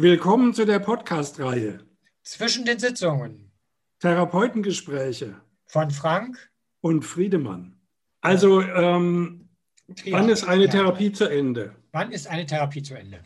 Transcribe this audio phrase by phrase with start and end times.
[0.00, 1.80] Willkommen zu der Podcast-Reihe
[2.22, 3.50] Zwischen den Sitzungen
[3.98, 6.38] Therapeutengespräche von Frank
[6.80, 7.74] und Friedemann.
[8.20, 9.48] Also, ähm,
[10.06, 10.70] wann ist eine Ja.
[10.70, 11.74] Therapie zu Ende?
[11.90, 13.24] Wann ist eine Therapie zu Ende?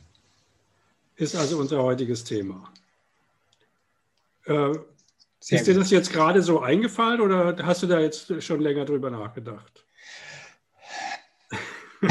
[1.16, 2.72] Ist also unser heutiges Thema.
[4.46, 4.70] Äh,
[5.50, 9.10] ist dir das jetzt gerade so eingefallen oder hast du da jetzt schon länger drüber
[9.10, 9.84] nachgedacht?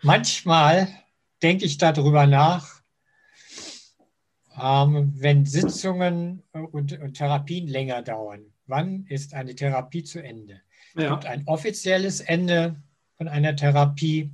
[0.00, 0.88] Manchmal
[1.42, 2.77] denke ich darüber nach,
[4.58, 8.52] wenn Sitzungen und, und Therapien länger dauern.
[8.66, 10.60] Wann ist eine Therapie zu Ende?
[10.94, 12.82] Es Ja, gibt ein offizielles Ende
[13.16, 14.30] von einer Therapie.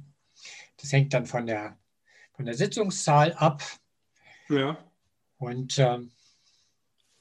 [0.80, 1.78] Das hängt dann von der,
[2.32, 3.62] von der Sitzungszahl ab.
[4.48, 4.76] ja,
[5.38, 6.10] Und ähm,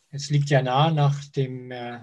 [0.10, 2.00] es liegt ja nahe, nach dem äh,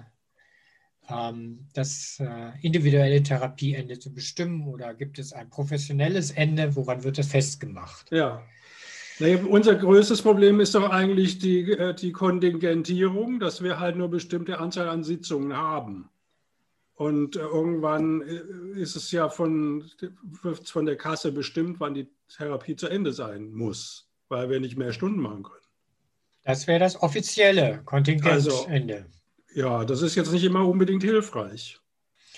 [1.09, 7.17] ähm, das äh, individuelle Therapieende zu bestimmen oder gibt es ein professionelles Ende, woran wird
[7.17, 8.11] das festgemacht?
[8.11, 8.43] ja.
[9.21, 14.09] Naja, unser größtes Problem ist doch eigentlich die, äh, die Kontingentierung, dass wir halt nur
[14.09, 16.09] bestimmte Anzahl an Sitzungen haben.
[16.95, 19.85] Und äh, irgendwann äh, ist es ja von,
[20.63, 24.91] von der Kasse bestimmt, wann die Therapie zu Ende sein muss, weil wir nicht mehr
[24.91, 25.55] Stunden machen können.
[26.43, 29.05] Das wäre das offizielle Also- Kontingentende.
[29.53, 31.79] Ja, das ist jetzt nicht immer unbedingt hilfreich.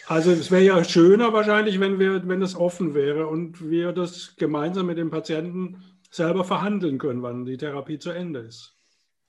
[0.08, 4.36] Also es wäre ja schöner wahrscheinlich, wenn wir, wenn es offen wäre und wir das
[4.36, 5.78] gemeinsam mit dem Patienten
[6.14, 8.76] selber verhandeln können, wann die Therapie zu Ende ist.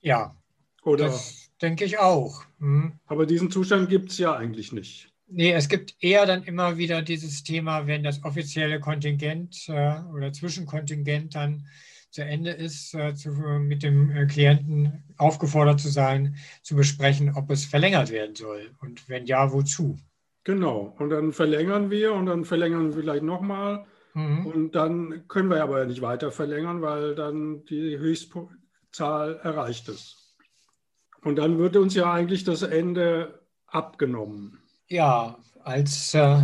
[0.01, 0.35] Ja,
[0.83, 2.43] Oder, das denke ich auch.
[2.59, 2.99] Hm.
[3.07, 5.11] aber diesen Zustand gibt es ja eigentlich nicht.
[5.27, 10.31] Nee, es gibt eher dann immer wieder dieses Thema, wenn das offizielle Kontingent äh, oder
[10.31, 11.65] Zwischenkontingent dann
[12.11, 17.49] zu Ende ist, äh, zu, mit dem äh, Klienten aufgefordert zu sein, zu besprechen, ob
[17.49, 19.97] es verlängert werden soll und wenn ja, wozu.
[20.43, 20.95] Genau.
[20.99, 23.85] Und dann verlängern wir und dann verlängern wir vielleicht nochmal.
[24.15, 24.45] Mhm.
[24.45, 30.35] Und dann können wir aber nicht weiter verlängern, weil dann die Höchstzahl erreicht ist.
[31.21, 34.59] Und dann wird uns ja eigentlich das Ende abgenommen.
[34.87, 36.39] Ja, als äh,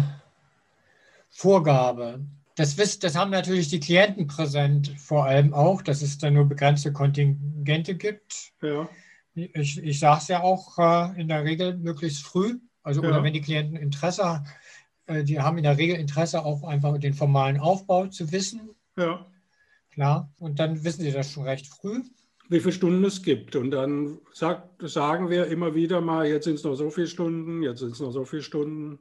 [1.30, 2.20] Vorgabe.
[2.56, 6.46] Das, wiss, das haben natürlich die Klienten präsent, vor allem auch, dass es da nur
[6.46, 8.52] begrenzte Kontingente gibt.
[8.62, 8.90] Ja,
[9.34, 12.60] Ich, ich sage es ja auch äh, in der Regel möglichst früh.
[12.84, 13.10] Also, Ja.
[13.10, 14.40] oder wenn die Klienten Interesse, äh,
[15.24, 18.72] die haben in der Regel Interesse, auch einfach den formalen Aufbau zu wissen.
[18.98, 19.26] ja.
[19.92, 20.32] Klar.
[20.40, 22.02] Und dann wissen sie das schon recht früh.
[22.50, 23.56] Wie viele Stunden es gibt.
[23.56, 27.62] Und dann sagt, sagen wir immer wieder mal, jetzt sind es noch so viele Stunden,
[27.62, 29.00] jetzt sind es noch so viele Stunden.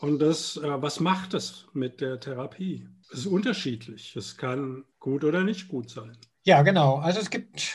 [0.00, 2.88] Und das, äh, was macht das mit der Therapie?
[3.12, 4.14] Es ist unterschiedlich.
[4.16, 6.16] Es kann gut oder nicht gut sein.
[6.44, 6.96] Ja, genau.
[6.96, 7.74] Also es gibt,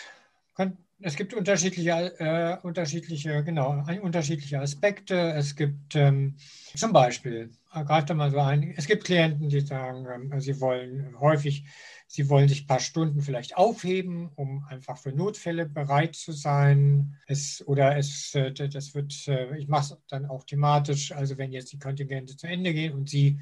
[1.04, 5.16] es gibt unterschiedliche, äh, unterschiedliche, genau, unterschiedliche Aspekte.
[5.34, 6.36] Es gibt ähm,
[6.76, 11.20] zum Beispiel, äh, da mal so ein, es gibt Klienten, die sagen, ähm, sie wollen
[11.20, 11.66] häufig,
[12.08, 17.18] sie wollen sich ein paar Stunden vielleicht aufheben, um einfach für Notfälle bereit zu sein.
[17.28, 21.52] Es, oder es, äh, das wird, äh, ich mache es dann auch thematisch, also wenn
[21.52, 23.40] jetzt die Kontingente zu Ende gehen und sie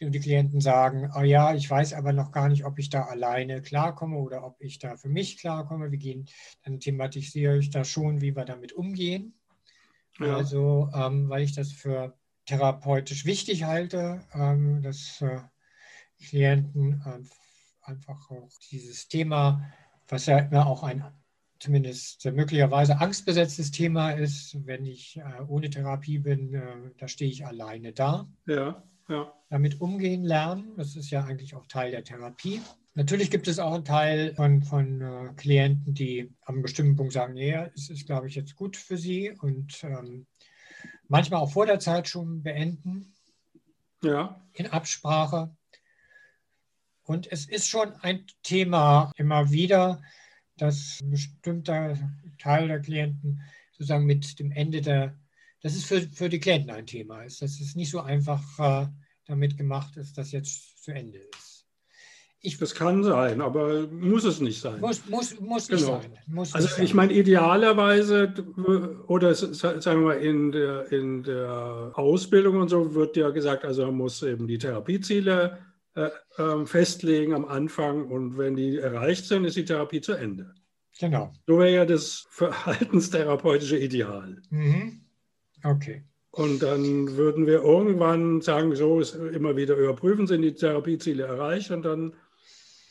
[0.00, 3.04] und die Klienten sagen, oh ja, ich weiß aber noch gar nicht, ob ich da
[3.04, 5.90] alleine klarkomme oder ob ich da für mich klarkomme.
[5.90, 6.26] Wir gehen,
[6.64, 9.34] dann thematisiere ich da schon, wie wir damit umgehen.
[10.18, 10.36] Ja.
[10.36, 12.16] Also, ähm, weil ich das für
[12.46, 15.40] therapeutisch wichtig halte, ähm, dass äh,
[16.26, 17.28] Klienten ähm,
[17.82, 19.72] einfach auch dieses Thema,
[20.08, 21.04] was ja immer auch ein
[21.58, 27.46] zumindest möglicherweise angstbesetztes Thema ist, wenn ich äh, ohne Therapie bin, äh, da stehe ich
[27.46, 30.72] alleine da Ja, ja, damit umgehen lernen.
[30.76, 32.60] Das ist ja eigentlich auch Teil der Therapie.
[32.94, 37.34] Natürlich gibt es auch einen Teil von, von äh, Klienten, die einem bestimmten Punkt sagen,
[37.34, 40.26] nee, es ist, glaube ich, jetzt gut für sie und ähm,
[41.08, 43.12] manchmal auch vor der Zeit schon beenden
[44.02, 45.56] ja, in Absprache.
[47.02, 50.00] Und es ist schon ein Thema immer wieder,
[50.56, 51.98] dass ein bestimmter
[52.38, 53.42] Teil der Klienten
[53.72, 55.18] sozusagen mit dem Ende der,
[55.64, 58.86] dass es für, für die Klienten ein Thema ist, dass es nicht so einfach äh,
[59.26, 61.64] damit gemacht ist, dass jetzt zu Ende ist.
[62.42, 64.78] Ich das kann sein, aber muss es nicht sein.
[64.78, 66.02] muss, muss, muss nicht Genau.
[66.02, 66.18] sein.
[66.26, 66.84] Muss Also nicht sein.
[66.84, 68.34] ich meine, idealerweise
[69.06, 73.86] oder sagen wir mal in der, in der Ausbildung und so wird ja gesagt, also
[73.86, 75.56] man muss eben die Therapieziele
[75.94, 80.52] äh, ähm, festlegen am Anfang und wenn die erreicht sind, ist die Therapie zu Ende.
[81.00, 81.32] Genau.
[81.46, 84.42] So wäre ja das verhaltenstherapeutische Ideal.
[84.50, 85.03] Mhm.
[85.64, 86.04] Okay.
[86.30, 91.70] Und dann würden wir irgendwann sagen, so ist immer wieder überprüfen, sind die Therapieziele erreicht
[91.70, 92.14] und dann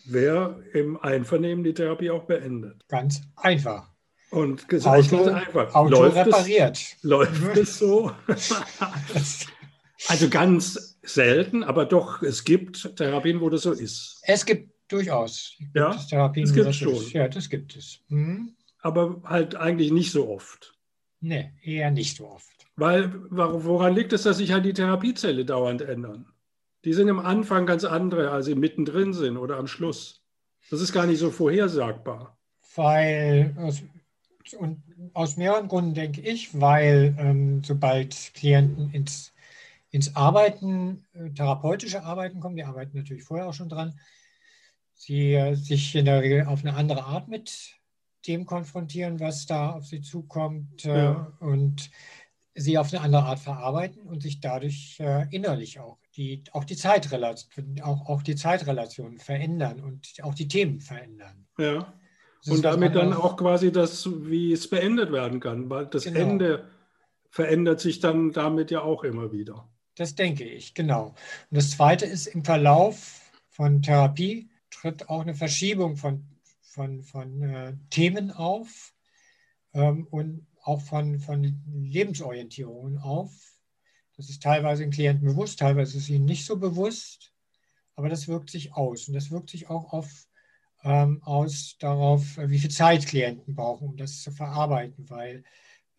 [0.05, 2.81] wäre im Einvernehmen die Therapie auch beendet.
[2.87, 3.89] Ganz einfach.
[4.31, 5.75] Und gesagt Auto, einfach.
[5.75, 6.97] Auto läuft es, repariert.
[7.01, 8.11] läuft es so?
[10.09, 14.19] Also ganz selten, aber doch, es gibt Therapien, wo das so ist.
[14.23, 15.55] Es gibt durchaus.
[15.57, 17.09] Gibt ja, es Therapien, das gibt es schon.
[17.11, 17.99] Ja, das gibt es.
[18.09, 18.53] Hm?
[18.79, 20.73] Aber halt eigentlich nicht so oft.
[21.21, 22.52] Nee, eher nicht so oft.
[22.75, 26.25] Weil, woran liegt es, dass sich halt die Therapiezelle dauernd ändern?
[26.85, 30.23] Die sind am Anfang ganz andere, als sie mittendrin sind oder am Schluss.
[30.69, 32.37] Das ist gar nicht so vorhersagbar.
[32.75, 33.83] Weil, aus,
[34.57, 34.81] und
[35.13, 39.33] aus mehreren Gründen denke ich, weil ähm, sobald Klienten ins,
[39.91, 43.99] ins Arbeiten, äh, therapeutische Arbeiten kommen, die arbeiten natürlich vorher auch schon dran,
[44.95, 47.75] sie äh, sich in der Regel auf eine andere Art mit
[48.27, 51.33] dem konfrontieren, was da auf sie zukommt äh, ja.
[51.39, 51.91] und
[52.55, 56.75] sie auf eine andere Art verarbeiten und sich dadurch äh, innerlich auch die, auch, die
[56.75, 61.47] Zeitrelation, auch, auch die Zeitrelationen verändern und auch die Themen verändern.
[61.57, 61.93] Ja.
[62.45, 66.19] Und damit dann auch quasi das, wie es beendet werden kann, weil das genau.
[66.19, 66.69] Ende
[67.29, 69.67] verändert sich dann damit ja auch immer wieder.
[69.95, 71.15] Das denke ich, genau.
[71.49, 76.25] Und das Zweite ist, im Verlauf von Therapie tritt auch eine Verschiebung von,
[76.61, 78.93] von, von äh, Themen auf
[79.73, 83.31] ähm, und auch von, von Lebensorientierungen auf.
[84.15, 87.33] Das ist teilweise den Klienten bewusst, teilweise ist es ihnen nicht so bewusst,
[87.95, 89.07] aber das wirkt sich aus.
[89.07, 90.27] Und das wirkt sich auch auf,
[90.83, 95.43] ähm, aus darauf, wie viel Zeit Klienten brauchen, um das zu verarbeiten, weil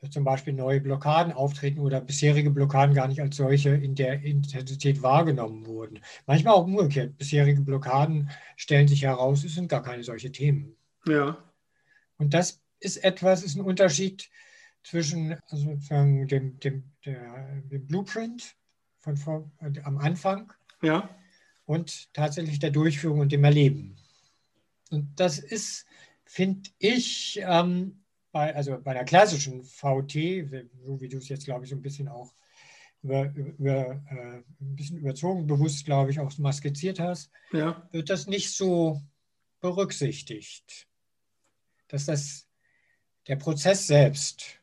[0.00, 4.22] äh, zum Beispiel neue Blockaden auftreten oder bisherige Blockaden gar nicht als solche in der
[4.22, 6.00] Intensität wahrgenommen wurden.
[6.26, 7.18] Manchmal auch umgekehrt.
[7.18, 10.76] Bisherige Blockaden stellen sich heraus, es sind gar keine solche Themen.
[11.06, 11.36] Ja.
[12.16, 14.30] Und das ist etwas, ist ein Unterschied
[14.84, 15.74] zwischen also
[16.26, 18.54] dem, dem, der, dem Blueprint
[19.00, 20.52] von vor, äh, am Anfang
[20.82, 21.08] ja.
[21.64, 23.96] und tatsächlich der Durchführung und dem Erleben.
[24.90, 25.86] Und das ist,
[26.24, 30.12] finde ich, ähm, bei, also bei der klassischen VT,
[30.82, 32.34] so wie du es jetzt, glaube ich, so ein bisschen auch
[33.02, 37.88] über, über äh, ein bisschen überzogen, bewusst, glaube ich, auch mal skizziert hast, ja.
[37.92, 39.00] wird das nicht so
[39.60, 40.88] berücksichtigt.
[41.88, 42.48] Dass das
[43.28, 44.60] der Prozess selbst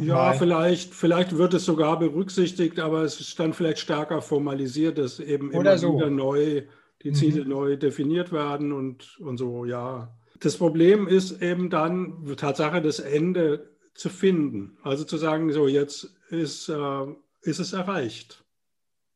[0.00, 5.20] ja, vielleicht, vielleicht wird es sogar berücksichtigt, aber es ist dann vielleicht stärker formalisiert, dass
[5.20, 5.96] eben Oder immer so.
[5.96, 6.62] wieder neu
[7.02, 7.50] die Ziele mhm.
[7.50, 10.12] neu definiert werden und, und so, ja.
[10.40, 14.78] Das Problem ist eben dann Tatsache, das Ende zu finden.
[14.82, 17.06] Also zu sagen, so jetzt ist, äh,
[17.42, 18.44] ist es erreicht,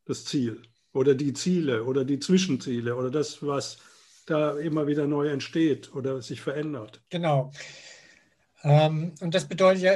[0.05, 0.63] das Ziel
[0.93, 3.79] oder die Ziele oder die Zwischenziele oder das, was
[4.27, 7.03] da immer wieder neu entsteht oder sich verändert.
[7.11, 7.53] Genau.
[8.65, 9.93] Ähm, und das bedeutet ja,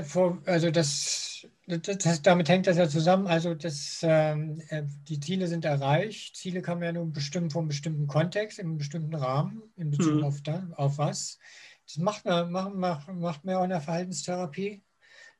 [0.47, 5.65] also das, das, damit hängt das ja zusammen, also das, ähm, äh, die Ziele sind
[5.65, 6.37] erreicht.
[6.37, 10.17] Ziele kann man ja nur bestimmen vom bestimmten Kontext, in einem bestimmten Rahmen, in Bezug
[10.17, 10.25] mhm.
[10.25, 11.39] auf, da, auf was.
[11.87, 14.83] Das macht man, macht, macht, macht man auch in der Verhaltenstherapie.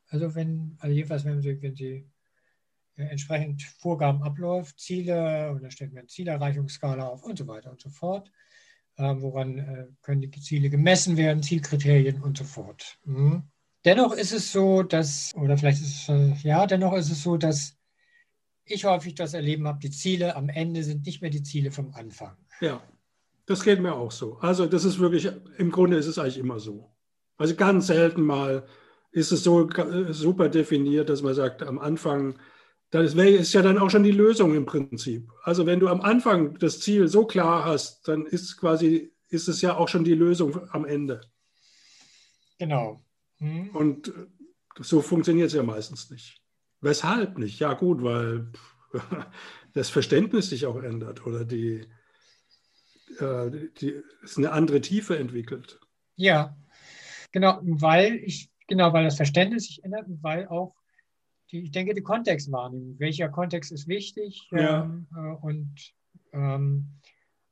[0.09, 2.09] Also wenn, also jedenfalls wenn Sie, wenn Sie
[2.97, 7.81] äh, entsprechend Vorgaben abläuft, Ziele, und dann stellt man Zielerreichungsskala auf und so weiter und
[7.81, 8.31] so fort.
[8.99, 12.99] Ähm, woran äh, können die Ziele gemessen werden, Zielkriterien und so fort.
[13.05, 13.43] Mhm.
[13.85, 17.37] Dennoch ist es so, dass, oder vielleicht ist es, äh, ja, dennoch ist es so,
[17.37, 17.77] dass
[18.65, 21.93] ich häufig das Erleben habe, die Ziele am Ende sind nicht mehr die Ziele vom
[21.95, 22.37] Anfang.
[22.61, 22.83] Ja,
[23.45, 24.39] das geht mir auch so.
[24.39, 25.29] Also das ist wirklich,
[25.59, 26.91] im Grunde ist es eigentlich immer so.
[27.37, 28.67] Also ganz selten mal
[29.13, 32.39] ist es so äh, super definiert, dass man sagt, am Anfang
[32.91, 35.31] das ist ja dann auch schon die Lösung im Prinzip.
[35.43, 39.61] Also wenn du am Anfang das Ziel so klar hast, dann ist quasi, ist es
[39.61, 41.21] ja auch schon die Lösung am Ende.
[42.59, 43.05] Genau.
[43.39, 43.71] Mhm.
[43.71, 44.13] Und
[44.79, 46.41] so funktioniert es ja meistens nicht.
[46.81, 47.59] Weshalb nicht?
[47.59, 48.53] Ja gut, weil
[49.73, 51.87] das Verständnis sich auch ändert oder die,
[53.19, 55.81] äh, die es eine andere Tiefe entwickelt.
[56.15, 56.57] Ja,
[57.33, 60.75] genau, weil ich, genau, weil das Verständnis sich ändert und weil auch
[61.51, 62.99] die, ich denke, die Kontextwahrnehmung.
[62.99, 64.85] Welcher Kontext ist wichtig ja.
[64.85, 65.95] ähm, äh, und
[66.33, 66.89] ähm,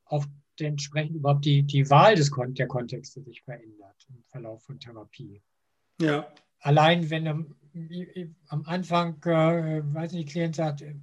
[0.05, 0.25] auch
[0.59, 5.41] entsprechend überhaupt die, die Wahl des Kon der Kontexte sich verändert im Verlauf von Therapie.
[6.01, 6.27] Ja.
[6.59, 7.55] Allein wenn am,
[8.47, 10.95] am Anfang, äh, weiß nicht, die Klient sagt, äh,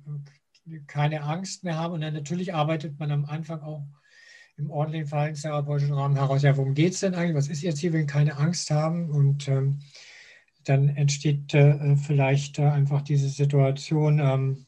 [0.86, 3.84] keine Angst mehr haben und dann natürlich arbeitet man am Anfang auch
[4.56, 7.36] im ordentlichen verhaltenstherapeutischen Rahmen heraus, ja, worum geht es denn eigentlich?
[7.36, 9.10] Was ist jetzt hier, wenn keine Angst haben?
[9.10, 9.80] Und ähm,
[10.64, 14.66] dann entsteht äh, vielleicht äh, einfach diese Situation, ähm,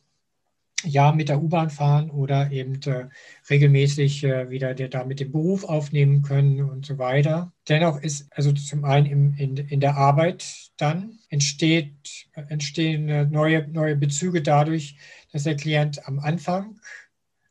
[0.84, 3.08] ja, mit der U-Bahn fahren oder eben äh,
[3.48, 7.52] regelmäßig äh, wieder der, da mit dem Beruf aufnehmen können und so weiter.
[7.68, 13.66] Dennoch ist also zum einen im, in, in der Arbeit dann entsteht, entstehen äh, neue,
[13.68, 14.96] neue Bezüge dadurch,
[15.32, 16.78] dass der Klient am Anfang,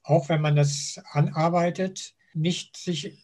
[0.03, 3.23] auch wenn man das anarbeitet, nicht sich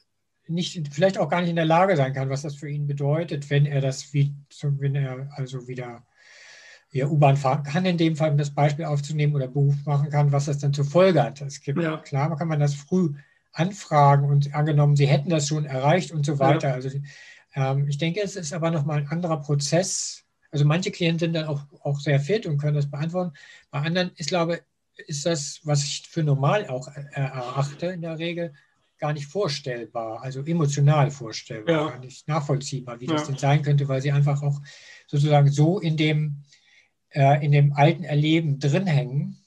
[0.49, 3.49] nicht, vielleicht auch gar nicht in der Lage sein kann, was das für ihn bedeutet,
[3.49, 6.03] wenn er das wie, wenn er also wieder
[6.91, 10.31] ja, U-Bahn fahren kann, in dem Fall, um das Beispiel aufzunehmen oder Beruf machen kann,
[10.31, 11.41] was das dann zur Folge hat.
[11.41, 11.97] Es gibt, ja.
[11.97, 13.13] klar kann man das früh
[13.53, 16.69] anfragen und angenommen, sie hätten das schon erreicht und so weiter.
[16.69, 16.73] Ja.
[16.75, 16.89] Also
[17.55, 20.23] ähm, ich denke, es ist aber nochmal ein anderer Prozess.
[20.51, 23.33] Also manche Klienten sind dann auch, auch sehr fit und können das beantworten.
[23.69, 24.61] Bei anderen ist, glaube
[25.07, 28.53] ist das, was ich für normal auch äh, erachte, in der Regel
[28.99, 31.89] gar nicht vorstellbar, also emotional vorstellbar, ja.
[31.89, 33.13] gar nicht nachvollziehbar, wie ja.
[33.13, 34.59] das denn sein könnte, weil sie einfach auch
[35.07, 36.43] sozusagen so in dem,
[37.09, 39.37] äh, in dem alten Erleben drin hängen.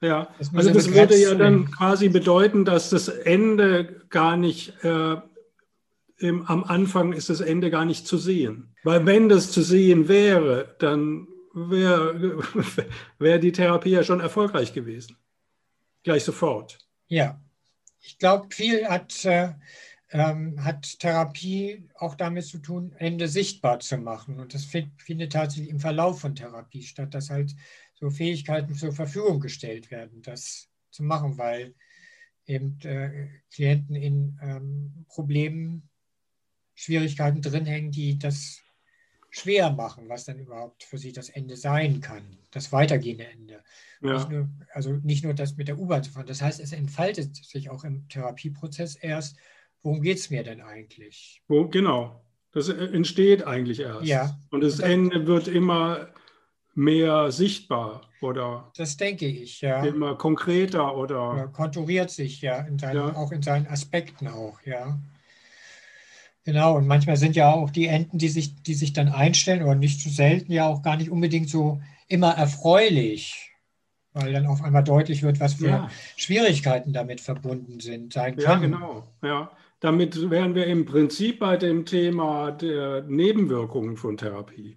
[0.00, 5.16] Ja, also das würde ja dann quasi bedeuten, dass das Ende gar nicht, äh,
[6.18, 8.74] im, am Anfang ist das Ende gar nicht zu sehen.
[8.84, 12.38] Weil wenn das zu sehen wäre, dann wäre
[13.18, 15.16] wär die Therapie ja schon erfolgreich gewesen.
[16.04, 16.78] Gleich sofort.
[17.08, 17.40] Ja,
[18.06, 19.52] ich glaube, viel hat, äh,
[20.10, 24.38] ähm, hat Therapie auch damit zu tun, Ende sichtbar zu machen.
[24.38, 27.54] Und das find, findet tatsächlich im Verlauf von Therapie statt, dass halt
[27.94, 31.74] so Fähigkeiten zur Verfügung gestellt werden, das zu machen, weil
[32.46, 35.88] eben äh, Klienten in ähm, Problemen,
[36.74, 38.62] Schwierigkeiten drin hängen, die das
[39.36, 43.62] schwer machen, was dann überhaupt für sie das Ende sein kann, das weitergehende Ende.
[44.00, 44.14] Ja.
[44.14, 46.26] Nicht nur, also nicht nur das mit der U-Bahn zu fahren.
[46.26, 49.36] Das heißt, es entfaltet sich auch im Therapieprozess erst,
[49.82, 51.42] worum geht es mir denn eigentlich?
[51.48, 54.06] Wo, genau, das entsteht eigentlich erst.
[54.06, 54.38] Ja.
[54.50, 56.08] Und das Und dann, Ende wird immer
[56.74, 59.84] mehr sichtbar oder das denke ich, ja.
[59.84, 63.16] Immer konkreter oder, oder konturiert sich ja, in seinen, ja.
[63.16, 64.98] auch in seinen Aspekten auch, ja.
[66.46, 69.74] Genau, und manchmal sind ja auch die Enten, die sich, die sich dann einstellen, oder
[69.74, 73.50] nicht zu selten ja auch gar nicht unbedingt so immer erfreulich,
[74.12, 75.90] weil dann auf einmal deutlich wird, was für ja.
[76.14, 78.12] Schwierigkeiten damit verbunden sind.
[78.12, 79.08] Sein ja, genau.
[79.22, 79.50] Ja.
[79.80, 84.76] Damit wären wir im Prinzip bei dem Thema der Nebenwirkungen von Therapie.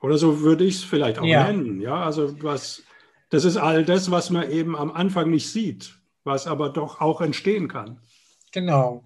[0.00, 1.44] Oder so würde ich es vielleicht auch ja.
[1.44, 1.80] nennen.
[1.80, 2.82] Ja, also was,
[3.28, 7.20] das ist all das, was man eben am Anfang nicht sieht, was aber doch auch
[7.20, 8.00] entstehen kann.
[8.50, 9.04] Genau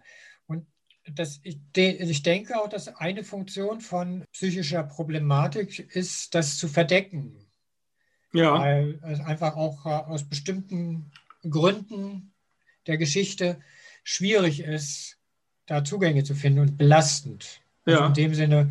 [1.12, 7.36] das, ich, ich denke auch, dass eine Funktion von psychischer Problematik ist, das zu verdecken.
[8.32, 8.58] Ja.
[8.58, 11.12] Weil es einfach auch äh, aus bestimmten
[11.48, 12.32] Gründen
[12.86, 13.60] der Geschichte
[14.02, 15.18] schwierig ist,
[15.66, 17.60] da Zugänge zu finden und belastend.
[17.84, 18.06] Also ja.
[18.08, 18.70] in dem Sinne,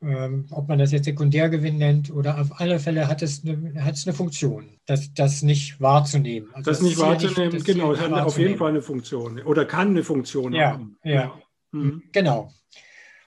[0.00, 3.94] ähm, ob man das jetzt Sekundärgewinn nennt oder auf alle Fälle hat es eine, hat
[3.94, 6.48] es eine Funktion, das, das nicht wahrzunehmen.
[6.52, 9.40] Also das, das nicht wahrzunehmen, nicht, das genau, es hat auf jeden Fall eine Funktion
[9.42, 10.96] oder kann eine Funktion ja, haben.
[11.04, 11.38] Ja, ja.
[11.74, 12.02] Mhm.
[12.12, 12.52] Genau.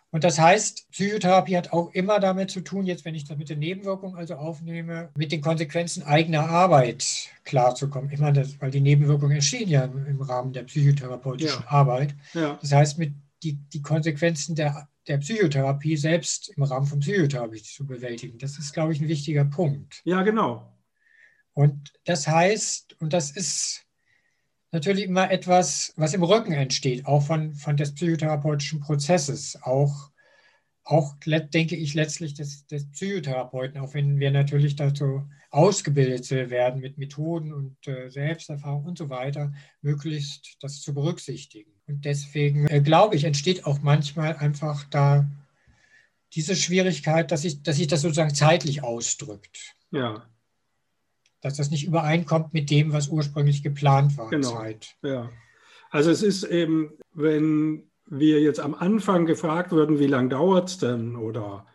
[0.09, 3.49] Und das heißt, Psychotherapie hat auch immer damit zu tun, jetzt wenn ich das mit
[3.49, 8.09] den Nebenwirkungen also aufnehme, mit den Konsequenzen eigener Arbeit klarzukommen.
[8.11, 11.71] Ich meine, das, weil die Nebenwirkungen entstehen ja im, Rahmen der psychotherapeutischen ja.
[11.71, 12.15] Arbeit.
[12.33, 12.57] Ja.
[12.61, 13.13] Das heißt, mit
[13.43, 18.37] die, die Konsequenzen der, der Psychotherapie selbst im Rahmen von Psychotherapie zu bewältigen.
[18.37, 20.01] Das ist, glaube ich, ein wichtiger Punkt.
[20.05, 20.73] Ja, genau.
[21.53, 23.86] Und das heißt, und das ist
[24.71, 30.11] natürlich immer etwas, was im Rücken entsteht, auch von, von des psychotherapeutischen Prozesses, auch,
[30.83, 36.97] auch denke ich letztlich des, des Psychotherapeuten, auch wenn wir natürlich dazu ausgebildet werden mit
[36.97, 41.71] Methoden und äh, Selbsterfahrung und so weiter, möglichst das zu berücksichtigen.
[41.87, 45.25] Und deswegen äh, glaube ich, entsteht auch manchmal einfach da
[46.33, 49.75] diese Schwierigkeit, dass sich dass ich das sozusagen zeitlich ausdrückt.
[49.91, 50.27] Ja
[51.41, 54.29] dass das nicht übereinkommt mit dem, was ursprünglich geplant war.
[54.29, 54.49] Genau.
[54.49, 54.95] Zeit.
[55.03, 55.29] Ja.
[55.89, 60.77] Also es ist eben, wenn wir jetzt am Anfang gefragt würden, wie lange dauert es
[60.77, 61.65] denn oder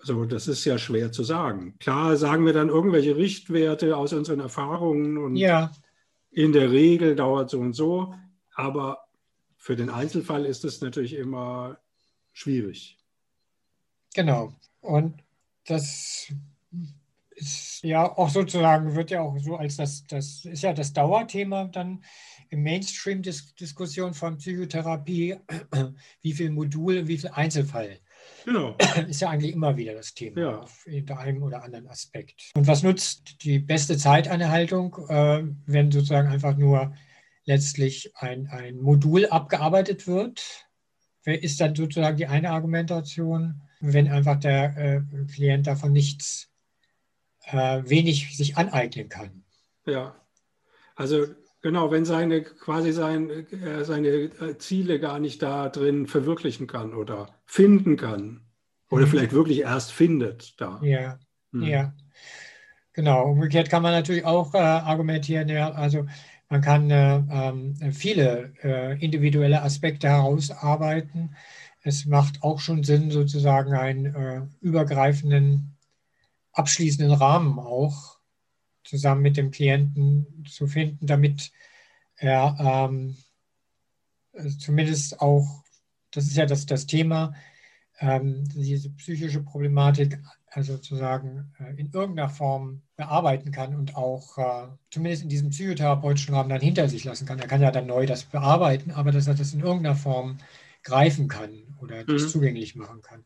[0.00, 1.74] also das ist ja schwer zu sagen.
[1.80, 5.72] Klar sagen wir dann irgendwelche Richtwerte aus unseren Erfahrungen und ja.
[6.30, 8.14] in der Regel dauert so und so,
[8.54, 9.06] aber
[9.56, 11.78] für den Einzelfall ist es natürlich immer
[12.32, 12.98] schwierig.
[14.14, 14.52] Genau.
[14.80, 15.22] Und
[15.66, 16.32] das
[17.36, 21.66] ist ja auch sozusagen, wird ja auch so als das, das ist ja das Dauerthema
[21.66, 22.02] dann
[22.48, 25.36] im Mainstream-Diskussion von Psychotherapie,
[26.22, 27.98] wie viel Modul, wie viel Einzelfall.
[28.44, 28.76] Genau.
[29.08, 30.64] Ist ja eigentlich immer wieder das Thema ja.
[30.86, 32.52] in einem oder anderen Aspekt.
[32.54, 36.94] Und was nutzt die beste Zeiteinhaltung, äh, wenn sozusagen einfach nur
[37.44, 40.64] letztlich ein, ein Modul abgearbeitet wird?
[41.24, 46.52] Ist dann sozusagen die eine Argumentation, wenn einfach der äh, Klient davon nichts
[47.46, 49.44] äh, wenig sich aneignen kann.
[49.86, 50.14] Ja,
[50.94, 51.26] also
[51.62, 56.94] genau, wenn seine quasi sein, äh, seine äh, Ziele gar nicht da drin verwirklichen kann
[56.94, 58.42] oder finden kann
[58.90, 59.10] oder mhm.
[59.10, 60.80] vielleicht wirklich erst findet da.
[60.82, 61.18] Ja,
[61.52, 61.62] mhm.
[61.62, 61.94] ja.
[62.92, 66.06] Genau, umgekehrt kann man natürlich auch äh, argumentieren, ja, also
[66.48, 71.34] man kann äh, äh, viele äh, individuelle Aspekte herausarbeiten.
[71.82, 75.75] Es macht auch schon Sinn, sozusagen einen übergreifenden
[76.56, 78.18] abschließenden Rahmen auch
[78.84, 81.52] zusammen mit dem Klienten zu finden, damit
[82.16, 83.16] er ähm,
[84.58, 85.64] zumindest auch,
[86.10, 87.34] das ist ja das, das Thema,
[87.98, 90.18] ähm, diese psychische Problematik
[90.56, 96.34] also sozusagen äh, in irgendeiner Form bearbeiten kann und auch äh, zumindest in diesem psychotherapeutischen
[96.34, 97.38] Rahmen dann hinter sich lassen kann.
[97.38, 100.38] Er kann ja dann neu das bearbeiten, aber dass er das in irgendeiner Form
[100.86, 101.50] greifen kann
[101.80, 102.06] oder mhm.
[102.06, 103.24] das zugänglich machen kann.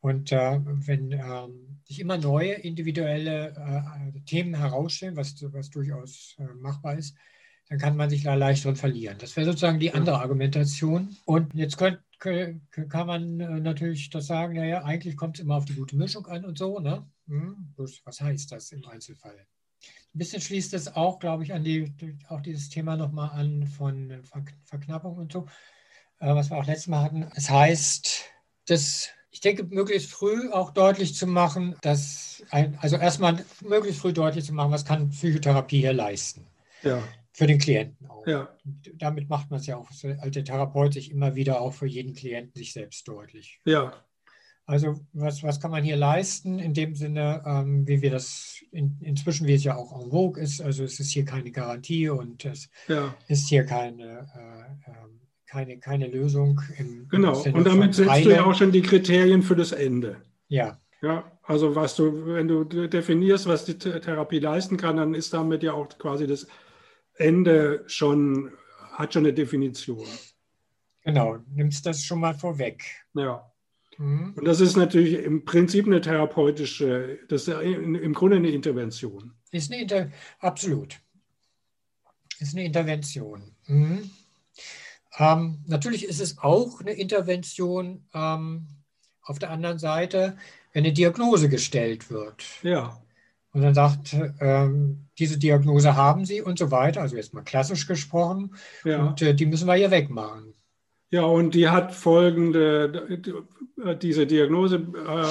[0.00, 6.44] Und äh, wenn ähm, sich immer neue individuelle äh, Themen herausstellen, was, was durchaus äh,
[6.54, 7.14] machbar ist,
[7.68, 9.18] dann kann man sich da leicht drin verlieren.
[9.18, 11.14] Das wäre sozusagen die andere Argumentation.
[11.26, 15.66] Und jetzt könnt, kann man äh, natürlich das sagen, naja, eigentlich kommt es immer auf
[15.66, 16.80] die gute Mischung an und so.
[16.80, 17.06] Ne?
[17.28, 19.36] Hm, was heißt das im Einzelfall?
[20.14, 21.92] Ein bisschen schließt es auch, glaube ich, an die,
[22.28, 24.22] auch dieses Thema nochmal an von
[24.64, 25.71] Verknappung und so, äh,
[26.28, 27.26] was wir auch letztes Mal hatten.
[27.34, 28.24] Es heißt,
[28.66, 34.12] dass ich denke, möglichst früh auch deutlich zu machen, dass, ein, also erstmal möglichst früh
[34.12, 36.46] deutlich zu machen, was kann Psychotherapie hier leisten.
[36.82, 37.02] Ja
[37.32, 38.26] für den Klienten auch.
[38.26, 38.48] Ja.
[38.94, 42.14] Damit macht man es ja auch als der Therapeut sich immer wieder auch für jeden
[42.14, 43.58] Klienten sich selbst deutlich.
[43.64, 43.92] Ja.
[44.64, 48.96] Also was, was kann man hier leisten in dem Sinne, ähm, wie wir das in,
[49.00, 52.44] inzwischen, wie es ja auch en vogue ist, also es ist hier keine Garantie und
[52.44, 53.14] es ja.
[53.26, 55.20] ist hier keine, äh, ähm,
[55.52, 56.62] keine, keine Lösung.
[56.78, 60.16] Im, genau, im und damit setzt du ja auch schon die Kriterien für das Ende.
[60.48, 60.78] Ja.
[61.02, 65.62] Ja, also was du, wenn du definierst, was die Therapie leisten kann, dann ist damit
[65.62, 66.46] ja auch quasi das
[67.16, 68.52] Ende schon,
[68.92, 70.06] hat schon eine Definition.
[71.04, 72.84] Genau, nimmst das schon mal vorweg.
[73.14, 73.50] Ja.
[73.98, 74.34] Mhm.
[74.36, 79.34] Und das ist natürlich im Prinzip eine therapeutische, das ist im Grunde eine Intervention.
[79.50, 81.00] Ist eine Inter absolut.
[82.38, 83.54] Ist eine Intervention.
[83.66, 84.10] Mhm.
[85.18, 88.66] Ähm, natürlich ist es auch eine Intervention ähm,
[89.22, 90.36] auf der anderen Seite,
[90.72, 92.44] wenn eine Diagnose gestellt wird.
[92.62, 92.98] Ja.
[93.52, 97.86] Und dann sagt, ähm, diese Diagnose haben Sie und so weiter, also jetzt mal klassisch
[97.86, 98.54] gesprochen,
[98.84, 99.04] ja.
[99.04, 100.54] und äh, die müssen wir hier wegmachen.
[101.10, 103.20] Ja, und die hat folgende,
[104.00, 105.26] diese Diagnose äh,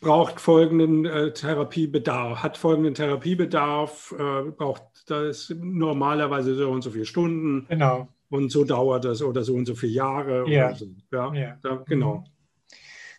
[0.00, 7.06] braucht folgenden äh, Therapiebedarf, hat folgenden Therapiebedarf, äh, braucht das normalerweise so und so viele
[7.06, 7.66] Stunden.
[7.68, 8.08] Genau.
[8.34, 10.50] Und so dauert das oder so und so viele Jahre.
[10.50, 10.86] Ja, so.
[11.12, 11.32] ja.
[11.34, 11.58] ja.
[11.62, 12.24] Da, genau.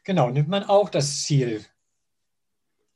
[0.04, 1.63] Genau, nimmt man auch das Ziel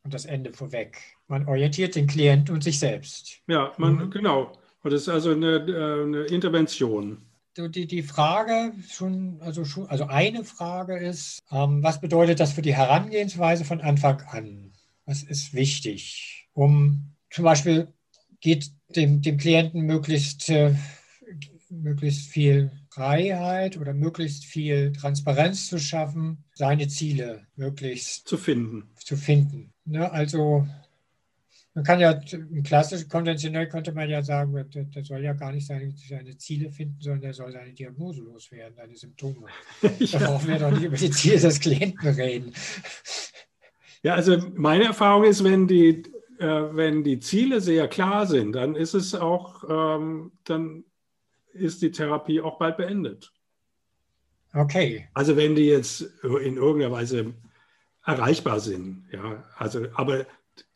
[0.04, 0.98] und das Ende vorweg.
[1.30, 3.40] Man orientiert den Klienten und sich selbst.
[3.48, 4.12] Ja, man, mhm.
[4.12, 4.52] genau.
[4.84, 7.22] Und das ist also eine, äh, eine Intervention.
[7.56, 12.62] Die, die Frage schon, also schon, also eine Frage ist, ähm, was bedeutet das für
[12.62, 14.74] die Herangehensweise von Anfang an?
[15.06, 16.50] Was ist wichtig?
[16.52, 17.94] Um zum Beispiel
[18.42, 20.76] geht dem, dem Klienten möglichst, äh,
[21.70, 28.90] möglichst viel Freiheit oder möglichst viel Transparenz zu schaffen, seine Ziele möglichst zu finden.
[28.98, 29.72] Zu finden.
[29.86, 30.68] Ne, also
[31.76, 32.20] man kann ja
[32.64, 36.72] klassisch, konventionell könnte man ja sagen, der, der soll ja gar nicht seine, seine, Ziele
[36.72, 39.48] finden, sondern der soll seine Diagnose loswerden, seine Symptome.
[40.00, 40.20] ja.
[40.20, 42.54] Da brauchen wir doch nicht über die Ziele des Klienten reden.
[44.02, 46.04] Ja, also meine Erfahrung ist, wenn die,
[46.40, 50.84] äh, wenn die Ziele sehr klar sind, dann ist es auch, ähm, dann
[51.60, 53.32] ist die Therapie auch bald beendet.
[54.54, 55.08] Okay.
[55.14, 57.34] Also wenn die jetzt in irgendeiner Weise
[58.06, 60.26] erreichbar sind, ja, also aber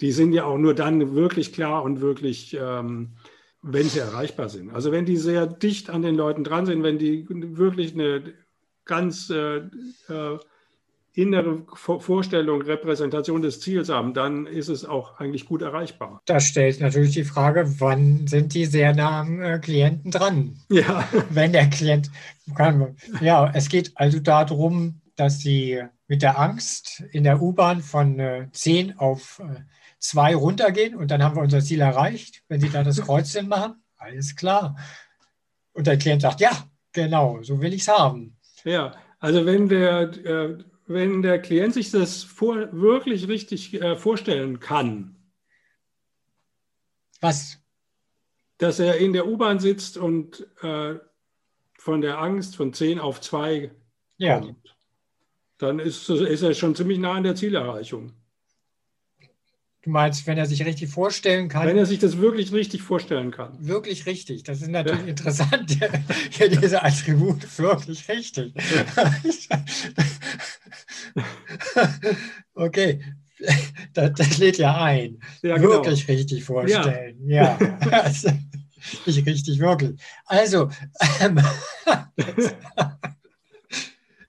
[0.02, 3.14] die sind ja auch nur dann wirklich klar und wirklich, ähm,
[3.62, 4.72] wenn sie erreichbar sind.
[4.72, 8.34] Also wenn die sehr dicht an den Leuten dran sind, wenn die wirklich eine
[8.86, 10.40] ganz äh, äh,
[11.14, 16.22] innere Vorstellung, Repräsentation des Ziels haben, dann ist es auch eigentlich gut erreichbar.
[16.26, 20.60] Das stellt natürlich die Frage, wann sind die sehr nah am äh, Klienten dran?
[20.70, 21.08] Ja.
[21.30, 22.10] Wenn der Klient
[22.56, 22.96] kann.
[23.22, 28.48] Ja, es geht also darum, dass sie mit der Angst in der U-Bahn von äh,
[28.52, 29.62] 10 auf äh,
[30.00, 32.42] 2 runtergehen und dann haben wir unser Ziel erreicht.
[32.48, 34.76] Wenn sie da das Kreuzchen machen, alles klar.
[35.74, 36.52] Und der Klient sagt, ja,
[36.92, 38.36] genau, so will ich es haben.
[38.64, 44.60] Ja, also wenn der äh, wenn der Klient sich das vor, wirklich richtig äh, vorstellen
[44.60, 45.16] kann.
[47.22, 47.60] Was?
[48.58, 50.96] Dass er in der U-Bahn sitzt und äh,
[51.78, 53.72] von der Angst von 10 auf 2
[54.18, 54.40] ja.
[54.40, 54.76] kommt,
[55.58, 58.14] dann ist, ist er schon ziemlich nah an der Zielerreichung.
[59.84, 61.68] Du meinst, wenn er sich richtig vorstellen kann?
[61.68, 63.52] Wenn er sich das wirklich richtig vorstellen kann.
[63.60, 64.44] Wirklich richtig.
[64.44, 65.08] Das ist natürlich ja.
[65.08, 65.78] interessant.
[66.40, 68.54] Ja, diese Attribut wirklich richtig.
[72.54, 73.02] okay,
[73.94, 75.20] das, das, lädt ja ein.
[75.42, 75.70] Ja, genau.
[75.70, 77.18] wirklich richtig vorstellen.
[77.28, 77.58] Ja.
[77.60, 78.12] ja.
[79.06, 80.00] nicht richtig, wirklich.
[80.26, 80.70] Also,
[81.20, 81.40] ähm,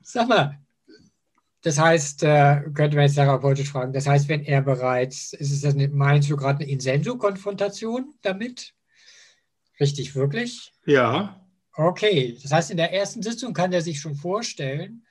[0.03, 0.59] sag mal,
[1.63, 5.63] das heißt, äh, könnte man jetzt therapeutisch fragen, das heißt, wenn er bereits, ist es
[5.63, 8.75] das, meinst du gerade eine Insenso-Konfrontation damit?
[9.81, 10.73] Richtig, wirklich?
[10.87, 11.41] Ja.
[11.77, 15.05] Okay, das heißt, in der ersten Sitzung kann er sich schon vorstellen,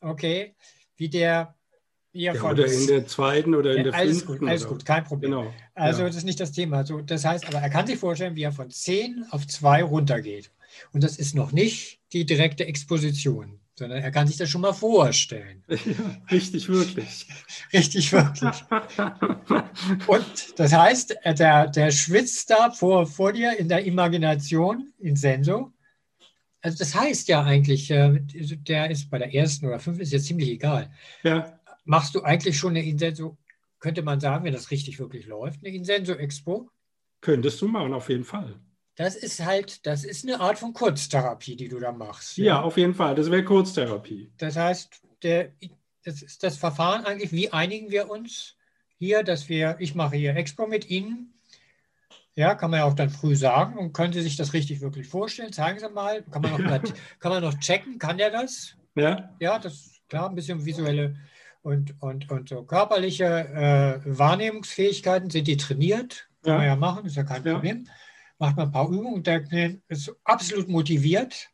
[0.00, 0.56] okay,
[0.96, 1.54] wie der
[2.14, 4.40] ja, oder in der zweiten oder in der alles fünften.
[4.40, 5.30] Gut, alles gut, kein Problem.
[5.30, 5.54] Genau.
[5.74, 6.08] Also ja.
[6.08, 6.78] das ist nicht das Thema.
[6.78, 10.50] Also, das heißt, aber er kann sich vorstellen, wie er von 10 auf 2 runtergeht.
[10.92, 14.74] Und das ist noch nicht die direkte Exposition, sondern er kann sich das schon mal
[14.74, 15.64] vorstellen.
[15.70, 17.26] Ja, richtig, wirklich.
[17.72, 18.62] richtig, wirklich.
[20.06, 25.72] Und das heißt, der, der schwitzt da vor, vor dir in der Imagination, in Senso.
[26.60, 30.26] Also das heißt ja eigentlich, äh, der ist bei der ersten oder fünften, ist jetzt
[30.26, 30.90] ziemlich egal.
[31.22, 33.38] Ja machst du eigentlich schon eine Insenso,
[33.78, 36.70] könnte man sagen, wenn das richtig wirklich läuft, eine Insenso-Expo?
[37.20, 38.60] Könntest du machen, auf jeden Fall.
[38.94, 42.36] Das ist halt, das ist eine Art von Kurztherapie, die du da machst.
[42.36, 43.14] Ja, ja auf jeden Fall.
[43.14, 44.30] Das wäre Kurztherapie.
[44.36, 45.52] Das heißt, der,
[46.04, 48.56] das ist das Verfahren eigentlich, wie einigen wir uns
[48.98, 51.32] hier, dass wir, ich mache hier Expo mit Ihnen.
[52.34, 55.06] Ja, kann man ja auch dann früh sagen und können Sie sich das richtig wirklich
[55.08, 55.52] vorstellen?
[55.52, 56.22] Zeigen Sie mal.
[56.30, 56.78] Kann man noch, ja.
[57.18, 57.98] kann man noch checken?
[57.98, 58.76] Kann der das?
[58.94, 59.34] Ja.
[59.40, 61.16] Ja, das ist klar, ein bisschen visuelle
[61.62, 66.28] und, und, und so körperliche äh, Wahrnehmungsfähigkeiten, sind die trainiert?
[66.42, 66.58] Kann ja.
[66.58, 67.54] man ja machen, ist ja kein ja.
[67.54, 67.88] Problem.
[68.38, 69.44] Macht man ein paar Übungen und der
[69.88, 71.50] ist absolut motiviert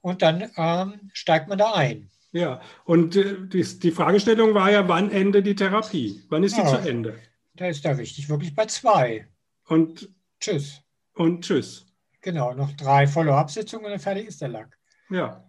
[0.00, 2.10] und dann ähm, steigt man da ein.
[2.32, 6.22] Ja, und äh, die, die, Fragestellung war ja, wann endet die Therapie?
[6.28, 7.18] Wann ist ja, zu Ende?
[7.54, 9.26] Da ist da richtig wirklich bei zwei.
[9.66, 10.80] Und tschüss.
[11.14, 11.86] Und tschüss.
[12.20, 14.78] Genau, noch drei Follow-up-Sitzungen und dann fertig ist der Lack.
[15.10, 15.44] Ja.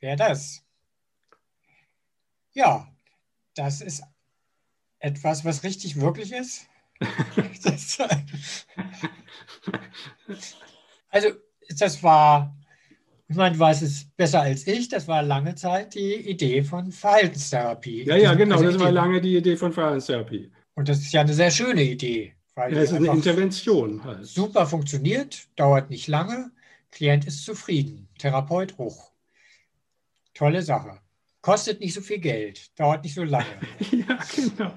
[0.00, 0.64] Wer das?
[2.52, 2.88] Ja,
[3.54, 4.02] das ist
[4.98, 6.66] etwas, was richtig wirklich ist.
[11.08, 11.28] also,
[11.78, 12.56] das war,
[13.28, 16.92] ich meine, du weißt es besser als ich, das war lange Zeit die Idee von
[16.92, 18.04] Verhaltenstherapie.
[18.04, 20.52] Ja, ja, genau, also das war lange die Idee von Verhaltenstherapie.
[20.74, 22.34] Und das ist ja eine sehr schöne Idee.
[22.54, 24.04] Weil ja, es ist eine Intervention.
[24.04, 24.26] Halt.
[24.26, 26.52] Super funktioniert, dauert nicht lange,
[26.90, 29.12] Klient ist zufrieden, Therapeut hoch.
[30.34, 31.00] Tolle Sache.
[31.42, 33.46] Kostet nicht so viel Geld, dauert nicht so lange.
[33.90, 34.72] ja, genau.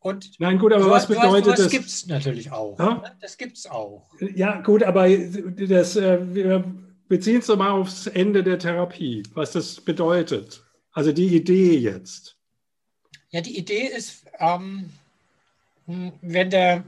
[0.00, 1.60] Und Nein, gut, aber was bedeutet das?
[1.60, 2.78] Das gibt es natürlich auch.
[2.78, 2.94] Ja?
[2.94, 3.16] Ne?
[3.20, 4.08] Das gibt es auch.
[4.34, 6.64] Ja, gut, aber das, äh, wir
[7.08, 10.64] beziehen doch mal aufs Ende der Therapie, was das bedeutet.
[10.92, 12.36] Also die Idee jetzt.
[13.28, 14.88] Ja, die Idee ist, ähm,
[15.86, 16.84] wenn der,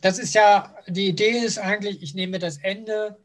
[0.00, 3.18] das ist ja, die Idee ist eigentlich, ich nehme das Ende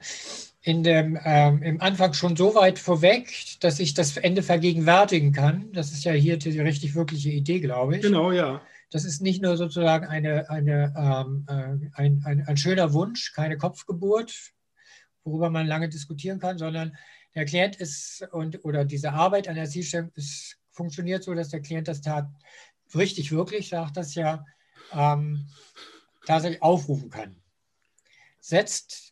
[0.66, 5.72] in dem, ähm, im Anfang schon so weit vorweg, dass ich das Ende vergegenwärtigen kann.
[5.74, 8.02] Das ist ja hier die richtig wirkliche Idee, glaube ich.
[8.02, 8.64] Genau, ja.
[8.90, 13.58] Das ist nicht nur sozusagen eine, eine, ähm, äh, ein, ein, ein schöner Wunsch, keine
[13.58, 14.34] Kopfgeburt,
[15.24, 16.98] worüber man lange diskutieren kann, sondern
[17.36, 21.62] der Klient ist und oder diese Arbeit an der Zielstellung ist, funktioniert so, dass der
[21.62, 22.28] Klient das tat
[22.96, 24.44] richtig wirklich, sagt das ja,
[24.92, 25.48] ähm,
[26.26, 27.36] tatsächlich aufrufen kann.
[28.40, 29.05] Setzt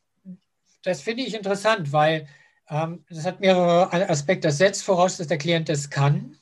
[0.83, 2.27] das finde ich interessant, weil
[2.69, 4.47] ähm, das hat mehrere Aspekte.
[4.47, 6.37] Das setzt voraus, dass der Klient das kann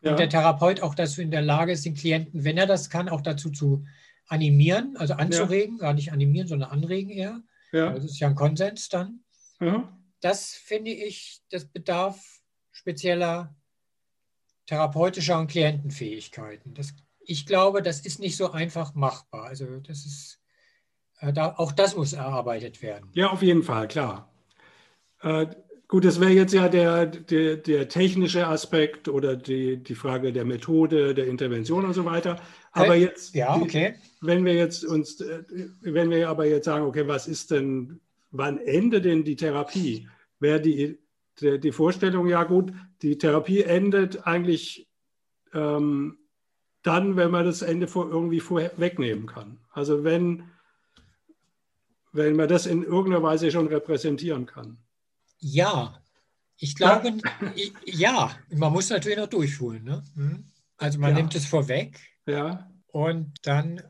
[0.00, 0.10] ja.
[0.10, 3.08] und der Therapeut auch dazu in der Lage ist, den Klienten, wenn er das kann,
[3.08, 3.84] auch dazu zu
[4.26, 5.82] animieren, also anzuregen, ja.
[5.82, 7.42] gar nicht animieren, sondern anregen eher.
[7.72, 7.92] Ja.
[7.92, 9.24] Das ist ja ein Konsens dann.
[9.60, 9.96] Ja.
[10.20, 13.54] Das finde ich, das bedarf spezieller
[14.66, 16.74] therapeutischer und Klientenfähigkeiten.
[16.74, 19.44] Das, ich glaube, das ist nicht so einfach machbar.
[19.44, 20.37] Also das ist
[21.20, 23.10] da, auch das muss erarbeitet werden.
[23.12, 24.32] Ja, auf jeden Fall, klar.
[25.22, 25.46] Äh,
[25.88, 30.44] gut, das wäre jetzt ja der, der, der, technische Aspekt oder die, die Frage der
[30.44, 32.40] Methode, der Intervention und so weiter.
[32.72, 33.94] Aber äh, jetzt, ja, okay.
[34.20, 35.42] wenn wir jetzt uns, äh,
[35.80, 38.00] wenn wir aber jetzt sagen, okay, was ist denn,
[38.30, 40.08] wann endet denn die Therapie?
[40.38, 40.98] Wäre die,
[41.40, 44.88] die, die Vorstellung, ja gut, die Therapie endet eigentlich
[45.52, 46.18] ähm,
[46.82, 49.58] dann, wenn man das Ende vor, irgendwie vorher wegnehmen kann.
[49.72, 50.44] Also wenn
[52.18, 54.78] wenn man das in irgendeiner Weise schon repräsentieren kann.
[55.38, 56.02] Ja,
[56.58, 57.14] ich glaube,
[57.54, 59.84] ja, ja man muss natürlich noch durchholen.
[59.84, 60.02] Ne?
[60.14, 60.44] Hm?
[60.76, 61.16] Also man ja.
[61.16, 62.70] nimmt es vorweg ja.
[62.88, 63.80] und dann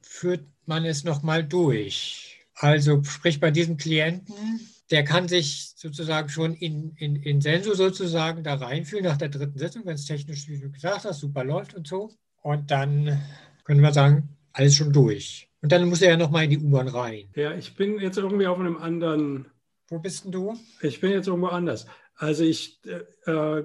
[0.00, 2.40] führt man es nochmal durch.
[2.54, 8.44] Also sprich bei diesem Klienten, der kann sich sozusagen schon in, in, in Senso sozusagen
[8.44, 11.74] da reinfühlen nach der dritten Sitzung, wenn es technisch, wie du gesagt hast, super läuft
[11.74, 12.12] und so.
[12.42, 13.22] Und dann
[13.64, 15.48] können wir sagen, alles schon durch.
[15.62, 17.30] Und dann muss er ja nochmal in die U-Bahn rein.
[17.34, 19.46] Ja, ich bin jetzt irgendwie auf einem anderen.
[19.88, 20.58] Wo bist denn du?
[20.80, 21.86] Ich bin jetzt irgendwo anders.
[22.16, 22.80] Also ich
[23.26, 23.62] äh,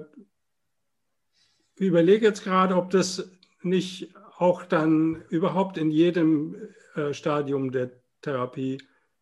[1.75, 3.31] überlege jetzt gerade, ob das
[3.63, 6.55] nicht auch dann überhaupt in jedem
[6.95, 8.77] äh, Stadium der Therapie,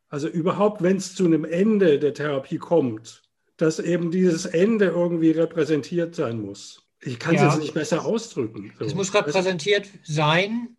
[0.09, 3.23] also überhaupt, wenn es zu einem Ende der Therapie kommt,
[3.57, 6.83] dass eben dieses Ende irgendwie repräsentiert sein muss.
[7.01, 7.49] Ich kann es ja.
[7.49, 8.73] jetzt nicht besser ausdrücken.
[8.79, 8.85] So.
[8.85, 10.75] Es muss repräsentiert sein,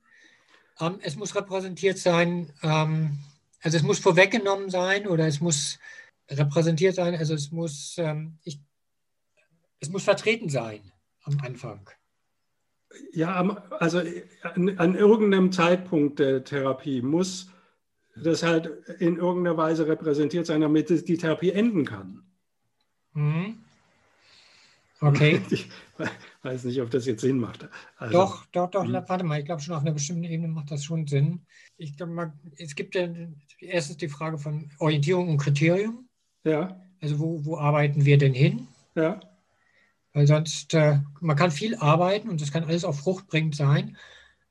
[0.81, 3.19] ähm, es muss repräsentiert sein, ähm,
[3.62, 5.79] also es muss vorweggenommen sein oder es muss
[6.31, 8.61] repräsentiert sein, also es muss, ähm, ich,
[9.81, 10.93] es muss vertreten sein
[11.25, 11.91] am Anfang.
[13.12, 14.01] Ja, also
[14.43, 17.51] an, an, irgendeinem Zeitpunkt der Therapie muss
[18.15, 18.67] das halt
[18.99, 22.23] in irgendeiner Weise repräsentiert sein, damit die Therapie enden kann.
[23.12, 23.59] Mhm.
[25.01, 25.43] Okay.
[26.46, 27.68] Ich weiß nicht, ob das jetzt Sinn macht.
[27.96, 28.85] Also, doch, doch, doch.
[28.85, 28.92] Hm.
[28.92, 31.44] Warte mal, ich glaube schon auf einer bestimmten Ebene macht das schon Sinn.
[31.76, 33.09] Ich glaube, es gibt ja
[33.59, 36.09] erstens die Frage von Orientierung und Kriterium.
[36.44, 36.80] Ja.
[37.02, 38.68] Also wo, wo arbeiten wir denn hin?
[38.94, 39.18] Ja.
[40.12, 43.96] Weil sonst, äh, man kann viel arbeiten und das kann alles auch fruchtbringend sein.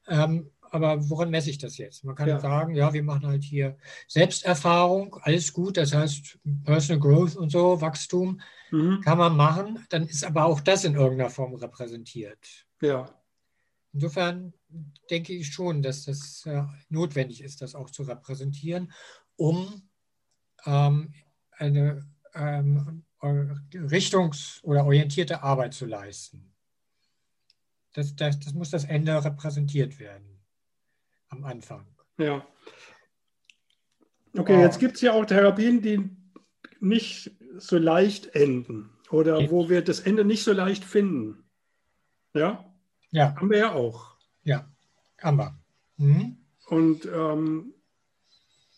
[0.08, 2.04] Ähm, aber woran messe ich das jetzt?
[2.04, 2.38] Man kann ja.
[2.38, 3.78] sagen, ja, wir machen halt hier
[4.10, 9.00] Selbsterfahrung, alles gut, das heißt Personal Growth und so, Wachstum mhm.
[9.00, 12.66] kann man machen, dann ist aber auch das in irgendeiner Form repräsentiert.
[12.82, 13.10] Ja.
[13.94, 14.54] Insofern
[15.10, 18.92] denke ich schon, dass das äh, notwendig ist, das auch zu repräsentieren,
[19.38, 19.90] um
[20.66, 21.14] ähm,
[21.52, 26.52] eine ähm, richtungs- oder orientierte Arbeit zu leisten.
[27.94, 30.35] Das, das, das muss das Ende repräsentiert werden
[31.36, 31.86] am Anfang.
[32.18, 32.46] Ja.
[34.38, 36.10] Okay, jetzt gibt es ja auch Therapien, die
[36.80, 41.46] nicht so leicht enden oder wo wir das Ende nicht so leicht finden.
[42.34, 42.66] Ja?
[43.12, 43.36] Ja.
[43.36, 44.18] Haben wir ja auch.
[44.44, 44.70] Ja,
[45.22, 45.58] haben wir.
[45.98, 46.38] Mhm.
[46.68, 47.74] Und ähm,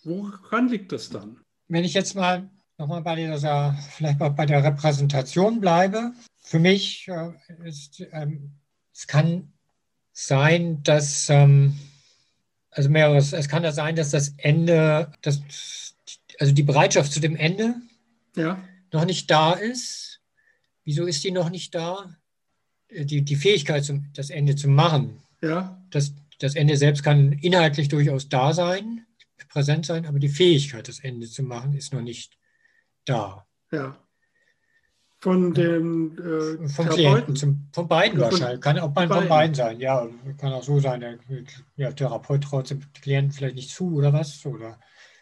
[0.04, 1.42] woran liegt das dann?
[1.68, 7.08] Wenn ich jetzt mal nochmal bei dieser, vielleicht mal bei der Repräsentation bleibe, für mich
[7.08, 7.32] äh,
[7.66, 8.60] ist, ähm,
[8.94, 9.54] es kann
[10.12, 11.78] sein, dass ähm,
[12.78, 13.34] also mehreres.
[13.34, 15.42] Es kann ja sein, dass das Ende, das,
[16.40, 17.76] also die Bereitschaft zu dem Ende
[18.36, 18.64] ja.
[18.94, 20.22] noch nicht da ist.
[20.84, 22.16] Wieso ist die noch nicht da?
[22.92, 25.24] Die, die Fähigkeit, zum, das Ende zu machen.
[25.42, 25.82] Ja.
[25.90, 29.06] Das, das Ende selbst kann inhaltlich durchaus da sein,
[29.50, 32.38] präsent sein, aber die Fähigkeit, das Ende zu machen, ist noch nicht
[33.06, 33.48] da.
[33.72, 33.98] Ja.
[35.20, 38.62] Von dem äh, Vom Klienten, zum, von beiden von, wahrscheinlich.
[38.62, 40.08] Kann auch bei, von beiden sein, ja.
[40.38, 41.18] Kann auch so sein, der
[41.76, 44.46] ja, Therapeut traut dem Klienten vielleicht nicht zu oder was.
[44.46, 44.80] Oder,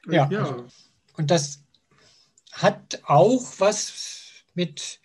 [0.08, 0.40] ja, ja.
[0.42, 0.66] Also,
[1.18, 1.64] und das
[2.52, 5.00] hat auch was mit,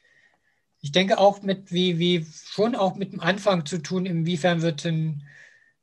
[0.80, 4.82] ich denke auch mit, wie, wie schon auch mit dem Anfang zu tun, inwiefern wird
[4.82, 5.22] denn,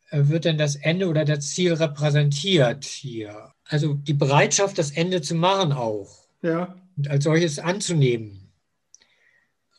[0.10, 3.54] äh, wird denn das Ende oder das Ziel repräsentiert hier.
[3.64, 6.28] Also die Bereitschaft, das Ende zu machen auch.
[6.42, 6.76] Ja.
[6.98, 8.47] Und als solches anzunehmen.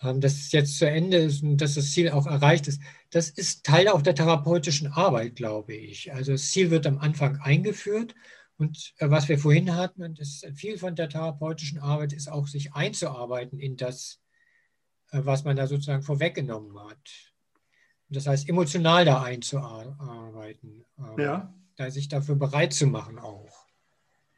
[0.01, 2.81] Ähm, dass es jetzt zu Ende ist und dass das Ziel auch erreicht ist,
[3.11, 6.13] das ist Teil auch der therapeutischen Arbeit, glaube ich.
[6.15, 8.15] Also das Ziel wird am Anfang eingeführt
[8.59, 12.75] und äh, was wir vorhin hatten, das viel von der therapeutischen Arbeit ist auch, sich
[12.75, 14.21] einzuarbeiten in das,
[15.11, 17.33] äh, was man da sozusagen vorweggenommen hat.
[18.09, 21.55] Das heißt, emotional da einzuarbeiten, ähm, ja.
[21.77, 23.67] da sich dafür bereit zu machen auch.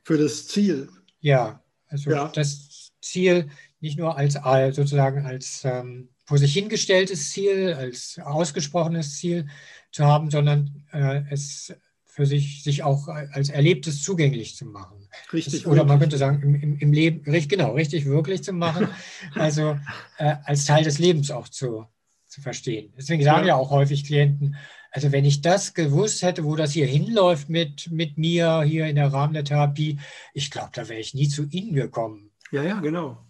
[0.04, 0.90] Für das Ziel.
[1.20, 2.28] Ja, also ja.
[2.28, 9.48] das Ziel nicht nur als sozusagen als ähm, vor sich hingestelltes Ziel, als ausgesprochenes Ziel
[9.90, 15.08] zu haben, sondern äh, es für sich, sich auch als Erlebtes zugänglich zu machen.
[15.32, 15.62] Richtig.
[15.62, 18.88] Das, oder man könnte sagen, im, im, im Leben, genau, richtig wirklich zu machen.
[19.34, 19.78] also
[20.18, 21.86] äh, als Teil des Lebens auch zu,
[22.26, 22.92] zu verstehen.
[22.96, 23.54] Deswegen sagen ja.
[23.54, 24.56] ja auch häufig Klienten,
[24.90, 28.96] also wenn ich das gewusst hätte, wo das hier hinläuft mit, mit mir hier in
[28.96, 29.98] der Rahmen der Therapie,
[30.34, 32.30] ich glaube, da wäre ich nie zu Ihnen gekommen.
[32.50, 33.24] Ja, ja, genau.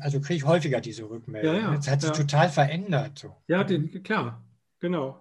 [0.00, 1.54] Also kriege ich häufiger diese Rückmeldung.
[1.54, 2.16] Ja, ja, Jetzt hat sich ja.
[2.16, 3.18] total verändert.
[3.18, 3.36] So.
[3.46, 4.44] Ja, den, klar,
[4.80, 5.20] genau.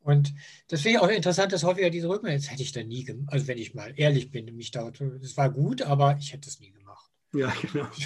[0.00, 0.34] Und
[0.68, 3.32] das finde ich auch interessant, dass häufiger diese Rückmeldung, das hätte ich da nie gemacht.
[3.32, 6.60] Also wenn ich mal ehrlich bin, mich da, das war gut, aber ich hätte es
[6.60, 7.10] nie gemacht.
[7.34, 7.86] Ja, genau.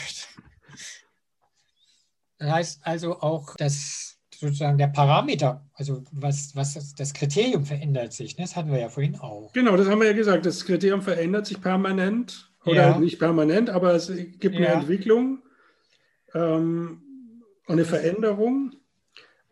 [2.41, 8.13] Das heißt also auch, dass sozusagen der Parameter, also was, was das, das Kriterium verändert
[8.13, 8.39] sich.
[8.39, 8.45] Ne?
[8.45, 9.53] Das hatten wir ja vorhin auch.
[9.53, 10.47] Genau, das haben wir ja gesagt.
[10.47, 12.48] Das Kriterium verändert sich permanent.
[12.69, 12.99] Oder ja.
[12.99, 14.73] nicht permanent, aber es gibt eine ja.
[14.73, 15.43] Entwicklung,
[16.35, 17.03] ähm,
[17.67, 18.73] eine Veränderung.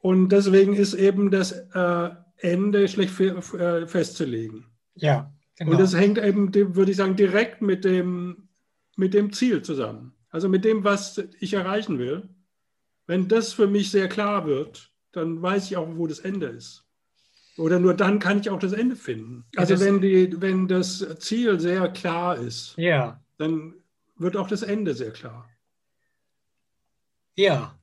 [0.00, 4.66] Und deswegen ist eben das äh, Ende schlecht äh, festzulegen.
[4.94, 5.72] Ja, genau.
[5.72, 8.48] Und das hängt eben, würde ich sagen, direkt mit dem,
[8.96, 10.14] mit dem Ziel zusammen.
[10.30, 12.28] Also mit dem, was ich erreichen will.
[13.06, 16.85] Wenn das für mich sehr klar wird, dann weiß ich auch, wo das Ende ist.
[17.56, 19.44] Oder nur dann kann ich auch das Ende finden.
[19.56, 23.22] Also das, wenn, die, wenn das Ziel sehr klar ist, ja.
[23.38, 23.74] dann
[24.16, 25.48] wird auch das Ende sehr klar.
[27.34, 27.78] Ja.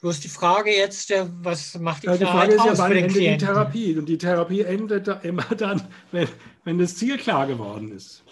[0.00, 1.10] Bloß die Frage jetzt,
[1.42, 3.96] was macht die, ja, die Frage ist ja, wann endet die Therapie?
[3.96, 6.28] Und die Therapie endet immer dann, wenn,
[6.64, 8.22] wenn das Ziel klar geworden ist.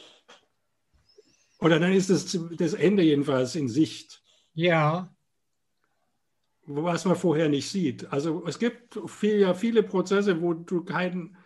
[1.60, 4.22] Oder dann ist das, das Ende jedenfalls in Sicht.
[4.54, 5.14] Ja
[6.76, 8.12] was man vorher nicht sieht.
[8.12, 11.36] Also es gibt viel, ja, viele Prozesse, wo du kein,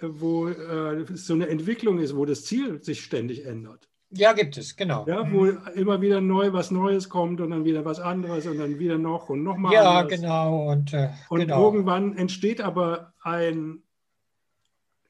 [0.00, 3.88] wo äh, so eine Entwicklung ist, wo das Ziel sich ständig ändert.
[4.16, 5.04] Ja, gibt es, genau.
[5.08, 5.58] Ja, wo mhm.
[5.74, 9.28] immer wieder neu was Neues kommt und dann wieder was anderes und dann wieder noch
[9.28, 9.72] und nochmal.
[9.72, 10.20] Ja, anders.
[10.20, 10.70] genau.
[10.70, 11.64] Und, äh, und genau.
[11.64, 13.82] irgendwann entsteht aber ein,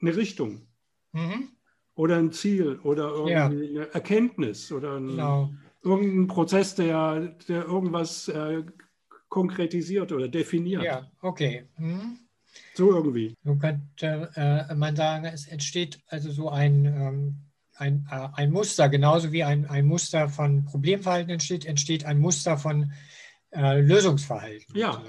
[0.01, 0.69] eine Richtung
[1.13, 1.51] mhm.
[1.95, 3.47] oder ein Ziel oder irgendwie ja.
[3.47, 5.51] eine Erkenntnis oder ein, genau.
[5.83, 8.63] irgendein Prozess, der, der irgendwas äh,
[9.35, 10.85] konkretisiert oder definiert.
[10.85, 11.65] Ja, okay.
[11.77, 12.21] Mhm.
[12.75, 13.35] So irgendwie.
[13.43, 16.85] So könnte äh, man sagen, es entsteht also so ein.
[16.85, 17.37] Ähm,
[17.77, 22.57] ein, äh, ein Muster, genauso wie ein, ein Muster von Problemverhalten entsteht, entsteht ein Muster
[22.57, 22.93] von
[23.51, 24.79] äh, Lösungsverhalten.
[24.79, 25.03] Ja,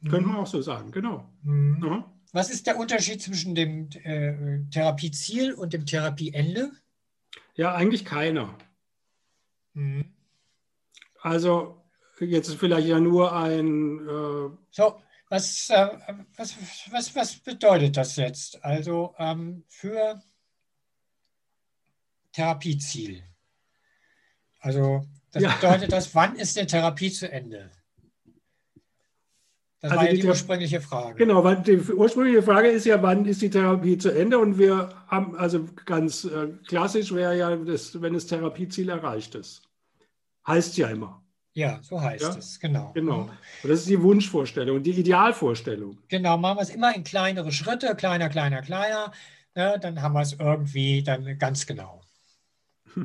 [0.00, 0.08] mhm.
[0.10, 1.32] könnte man auch so sagen, genau.
[1.44, 1.78] Mhm.
[1.78, 2.04] Mhm.
[2.32, 6.72] Was ist der Unterschied zwischen dem äh, Therapieziel und dem Therapieende?
[7.54, 8.58] Ja, eigentlich keiner.
[9.74, 10.06] Mhm.
[11.20, 11.78] Also
[12.20, 14.06] jetzt ist vielleicht ja nur ein...
[14.08, 15.88] Äh, so, was, äh,
[16.36, 16.56] was,
[16.90, 18.64] was, was bedeutet das jetzt?
[18.64, 20.22] Also ähm, für
[22.32, 23.22] Therapieziel.
[24.60, 25.54] Also das ja.
[25.54, 27.70] bedeutet das, wann ist eine Therapie zu Ende?
[29.80, 31.16] Das also war ja die, die ursprüngliche Frage.
[31.18, 34.38] Genau, weil die ursprüngliche Frage ist ja, wann ist die Therapie zu Ende?
[34.38, 39.62] Und wir haben, also ganz äh, klassisch wäre ja, das, wenn das Therapieziel erreicht ist.
[40.46, 41.22] Heißt ja immer.
[41.54, 42.36] Ja, so heißt ja?
[42.36, 42.92] es, genau.
[42.92, 43.22] Genau.
[43.62, 45.98] Und das ist die Wunschvorstellung, die Idealvorstellung.
[46.08, 49.12] Genau, machen wir es immer in kleinere Schritte, kleiner, kleiner, kleiner.
[49.54, 52.02] Ne, dann haben wir es irgendwie dann ganz genau.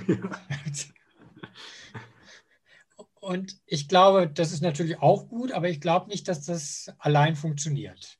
[3.20, 7.36] Und ich glaube, das ist natürlich auch gut, aber ich glaube nicht, dass das allein
[7.36, 8.20] funktioniert.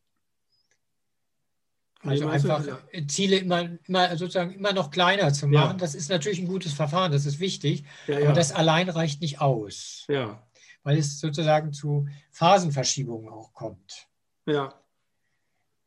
[2.04, 2.66] Also einfach
[3.08, 5.78] Ziele immer, immer sozusagen immer noch kleiner zu machen, ja.
[5.78, 8.26] das ist natürlich ein gutes Verfahren, das ist wichtig, ja, ja.
[8.26, 10.06] aber das allein reicht nicht aus.
[10.10, 10.44] Ja.
[10.84, 14.08] Weil es sozusagen zu Phasenverschiebungen auch kommt.
[14.46, 14.74] Ja.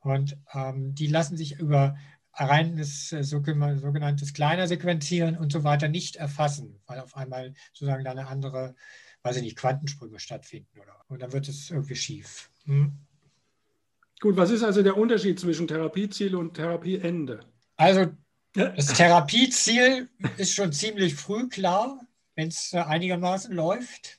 [0.00, 1.96] Und ähm, die lassen sich über
[2.32, 8.12] reines äh, sogenanntes kleiner Sequenzieren und so weiter nicht erfassen, weil auf einmal sozusagen da
[8.12, 8.74] eine andere,
[9.22, 12.50] weiß ich nicht, Quantensprünge stattfinden oder und dann wird es irgendwie schief.
[12.64, 13.05] Hm?
[14.20, 17.40] Gut, was ist also der Unterschied zwischen Therapieziel und Therapieende?
[17.76, 18.06] Also
[18.54, 22.00] das Therapieziel ist schon ziemlich früh klar,
[22.34, 24.18] wenn es einigermaßen läuft.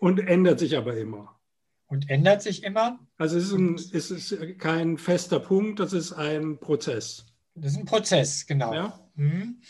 [0.00, 1.38] Und ändert sich aber immer.
[1.86, 2.98] Und ändert sich immer.
[3.16, 7.26] Also es ist, ein, es ist kein fester Punkt, das ist ein Prozess.
[7.54, 8.74] Das ist ein Prozess, genau.
[8.74, 9.10] Ja?
[9.14, 9.62] Mhm.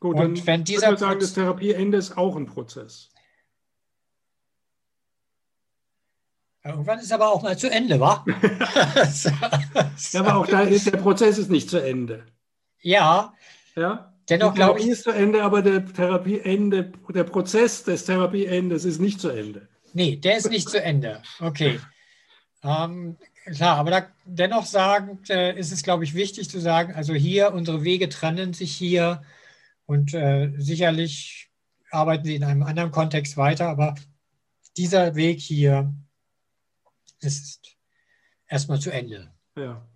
[0.00, 3.10] Gut, und wenn dieser ich sagen, das Therapieende ist auch ein Prozess.
[6.64, 8.24] Irgendwann ist aber auch mal zu Ende, wa?
[10.12, 12.24] ja, aber auch da ist der Prozess ist nicht zu Ende.
[12.80, 13.32] Ja.
[13.76, 14.12] Ja.
[14.28, 14.88] Dennoch glaube ich.
[14.88, 19.68] ist zu Ende, aber der Therapieende, der Prozess des Therapieendes ist nicht zu Ende.
[19.94, 21.22] Nee, der ist nicht zu Ende.
[21.40, 21.80] Okay.
[22.62, 23.16] Ähm,
[23.54, 27.52] Klar, aber da, dennoch sagen, äh, ist es, glaube ich, wichtig zu sagen, also hier,
[27.52, 29.22] unsere Wege trennen sich hier
[29.86, 31.50] und äh, sicherlich
[31.90, 33.94] arbeiten sie in einem anderen Kontext weiter, aber
[34.76, 35.94] dieser Weg hier
[37.20, 37.76] ist
[38.46, 39.32] erstmal zu Ende.
[39.56, 39.86] Ja.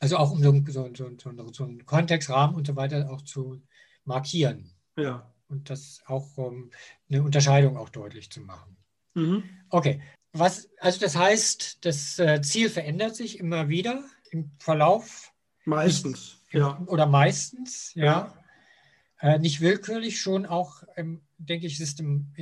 [0.00, 3.62] Also auch um so, so, so, so einen Kontextrahmen und so weiter auch zu
[4.04, 4.74] markieren.
[4.96, 5.32] Ja.
[5.48, 6.70] Und das auch um
[7.08, 8.76] eine Unterscheidung auch deutlich zu machen.
[9.14, 9.44] Mhm.
[9.68, 10.00] Okay,
[10.32, 15.32] was, also das heißt, das äh, Ziel verändert sich immer wieder im Verlauf.
[15.64, 16.82] Meistens, nicht, ja.
[16.86, 18.04] Oder meistens, ja.
[18.04, 18.38] ja.
[19.20, 22.32] Äh, nicht willkürlich, schon auch, ähm, denke ich, system,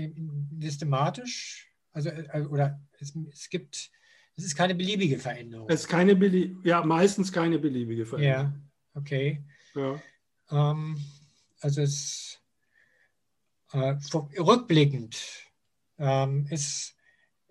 [0.60, 1.69] systematisch.
[1.92, 3.90] Also, äh, oder es, es, gibt,
[4.36, 5.68] es ist keine beliebige Veränderung.
[5.68, 8.52] Es ist keine beliebige, ja, meistens keine beliebige Veränderung.
[8.94, 9.44] Ja, okay.
[9.74, 10.00] Ja.
[10.50, 10.98] Ähm,
[11.60, 12.40] also es
[13.72, 13.96] äh,
[14.38, 15.46] rückblickend
[15.98, 16.96] ähm, ist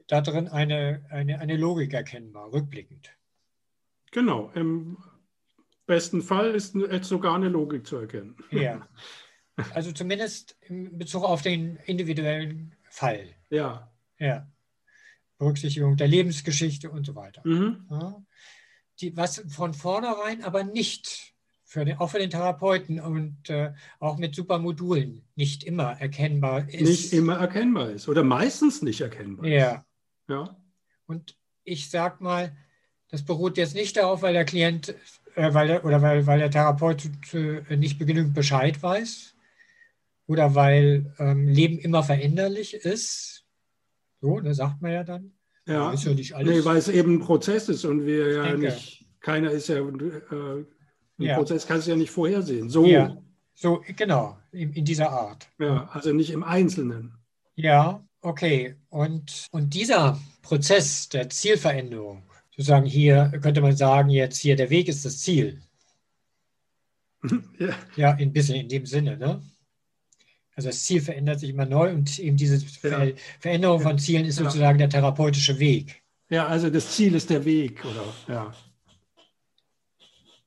[0.08, 3.16] darin eine, eine, eine Logik erkennbar, rückblickend.
[4.12, 4.98] Genau, im
[5.86, 8.36] besten Fall ist sogar eine Logik zu erkennen.
[8.52, 8.88] Ja,
[9.74, 13.36] also zumindest in Bezug auf den individuellen Fall.
[13.50, 13.92] Ja.
[14.20, 14.48] Ja.
[15.38, 17.42] Berücksichtigung der Lebensgeschichte und so weiter.
[17.46, 17.88] Mhm.
[17.90, 18.22] Ja.
[19.00, 21.34] Die, was von vornherein aber nicht,
[21.64, 26.82] für den, auch für den Therapeuten und äh, auch mit Supermodulen nicht immer erkennbar ist.
[26.82, 29.54] Nicht immer erkennbar ist oder meistens nicht erkennbar ist.
[29.54, 29.86] Ja.
[30.28, 30.58] Ja.
[31.06, 32.58] Und ich sage mal,
[33.08, 34.96] das beruht jetzt nicht darauf, weil der Klient
[35.36, 39.36] äh, weil der, oder weil, weil der Therapeut äh, nicht genügend Bescheid weiß
[40.28, 43.39] oder weil ähm, Leben immer veränderlich ist.
[44.22, 45.34] So, da sagt man ja dann.
[45.66, 46.50] Ja, ist ja nicht alles.
[46.50, 48.66] Nee, weil es eben ein Prozess ist und wir ja denke.
[48.66, 50.66] nicht, keiner ist ja, äh, ein
[51.18, 51.36] ja.
[51.36, 52.70] Prozess kannst du ja nicht vorhersehen.
[52.70, 52.86] So.
[52.86, 53.18] Ja,
[53.54, 55.48] so, genau, in, in dieser Art.
[55.60, 57.14] Ja, also nicht im Einzelnen.
[57.56, 64.58] Ja, Okay, und, und dieser Prozess der Zielveränderung, sozusagen hier könnte man sagen, jetzt hier
[64.58, 65.62] der Weg ist das Ziel.
[67.60, 69.18] Ja, ja ein bisschen in dem Sinne.
[69.18, 69.42] Ne?
[70.60, 73.14] Also das Ziel verändert sich immer neu und eben diese ja.
[73.40, 76.04] Veränderung von Zielen ist sozusagen der therapeutische Weg.
[76.30, 78.04] Ja, also das Ziel ist der Weg, oder?
[78.28, 78.54] Ja.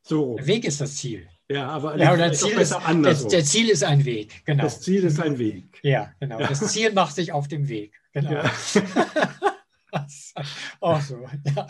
[0.02, 0.36] So.
[0.36, 1.26] Der Weg ist das Ziel.
[1.48, 4.64] Ja, aber ja, das Ziel ist, der, der, Ziel ist ein Weg, genau.
[4.64, 5.80] Das Ziel ist ein Weg.
[5.82, 6.40] Ja, genau.
[6.40, 6.48] Ja.
[6.48, 7.98] Das Ziel macht sich auf dem Weg.
[8.12, 8.32] Genau.
[8.32, 8.52] Ja.
[10.80, 11.66] Auch so, ja.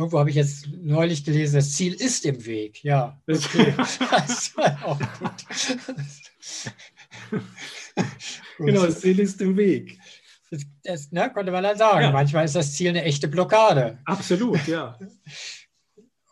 [0.00, 2.82] Irgendwo habe ich jetzt neulich gelesen, das Ziel ist im Weg.
[2.82, 3.74] Ja, okay.
[3.76, 5.44] das war auch gut.
[8.58, 9.98] genau, das Ziel ist im Weg.
[10.50, 12.00] Das, das ne, konnte man dann sagen.
[12.00, 12.12] Ja.
[12.12, 13.98] Manchmal ist das Ziel eine echte Blockade.
[14.06, 14.98] Absolut, ja.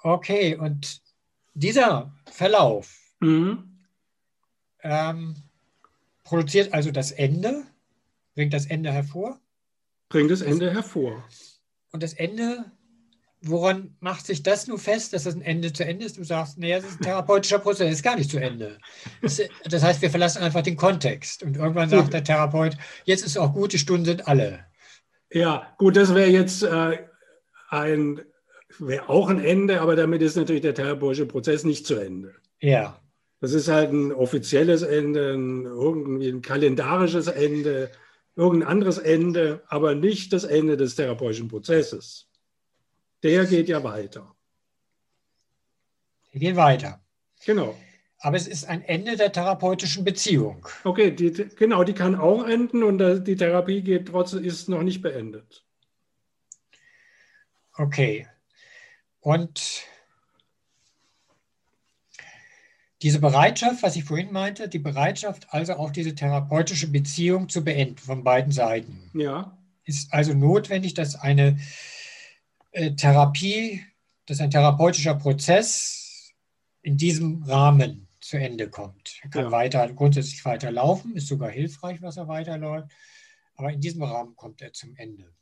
[0.03, 1.03] Okay, und
[1.55, 3.81] dieser Verlauf mhm.
[4.83, 5.35] ähm,
[6.25, 7.65] produziert also das Ende,
[8.35, 9.39] bringt das Ende hervor.
[10.09, 11.23] Bringt das Ende hervor.
[11.91, 12.71] Und das Ende,
[13.41, 16.19] woran macht sich das nur fest, dass das ein Ende zu Ende ist?
[16.19, 18.79] Du sagst, nee, das ist ein therapeutischer Prozess, ist gar nicht zu Ende.
[19.23, 21.43] Das, das heißt, wir verlassen einfach den Kontext.
[21.43, 24.65] Und irgendwann sagt der Therapeut, jetzt ist auch gut, die Stunden sind alle.
[25.31, 26.99] Ja, gut, das wäre jetzt äh,
[27.71, 28.21] ein
[28.79, 32.35] wäre auch ein Ende, aber damit ist natürlich der therapeutische Prozess nicht zu Ende.
[32.61, 33.01] Ja.
[33.41, 37.91] Das ist halt ein offizielles Ende, ein, irgendwie ein kalendarisches Ende,
[38.37, 42.28] irgendein anderes Ende, aber nicht das Ende des therapeutischen Prozesses.
[43.23, 44.35] Der geht ja weiter.
[46.33, 47.01] Der geht weiter.
[47.45, 47.77] Genau.
[48.21, 50.67] Aber es ist ein Ende der therapeutischen Beziehung.
[50.85, 55.03] Okay, die, genau, die kann auch enden und die Therapie geht trotzdem, ist noch nicht
[55.03, 55.65] beendet.
[57.75, 58.27] Okay.
[59.21, 59.85] Und
[63.03, 67.99] diese Bereitschaft, was ich vorhin meinte, die Bereitschaft, also auch diese therapeutische Beziehung zu beenden
[67.99, 69.57] von beiden Seiten, ja.
[69.85, 71.61] ist also notwendig, dass eine
[72.73, 73.85] äh, Therapie,
[74.27, 76.33] dass ein therapeutischer Prozess
[76.83, 79.21] in diesem Rahmen zu Ende kommt.
[79.23, 79.51] Er kann ja.
[79.51, 82.89] weiter, grundsätzlich weiterlaufen, ist sogar hilfreich, was er weiterläuft,
[83.55, 85.33] aber in diesem Rahmen kommt er zum Ende.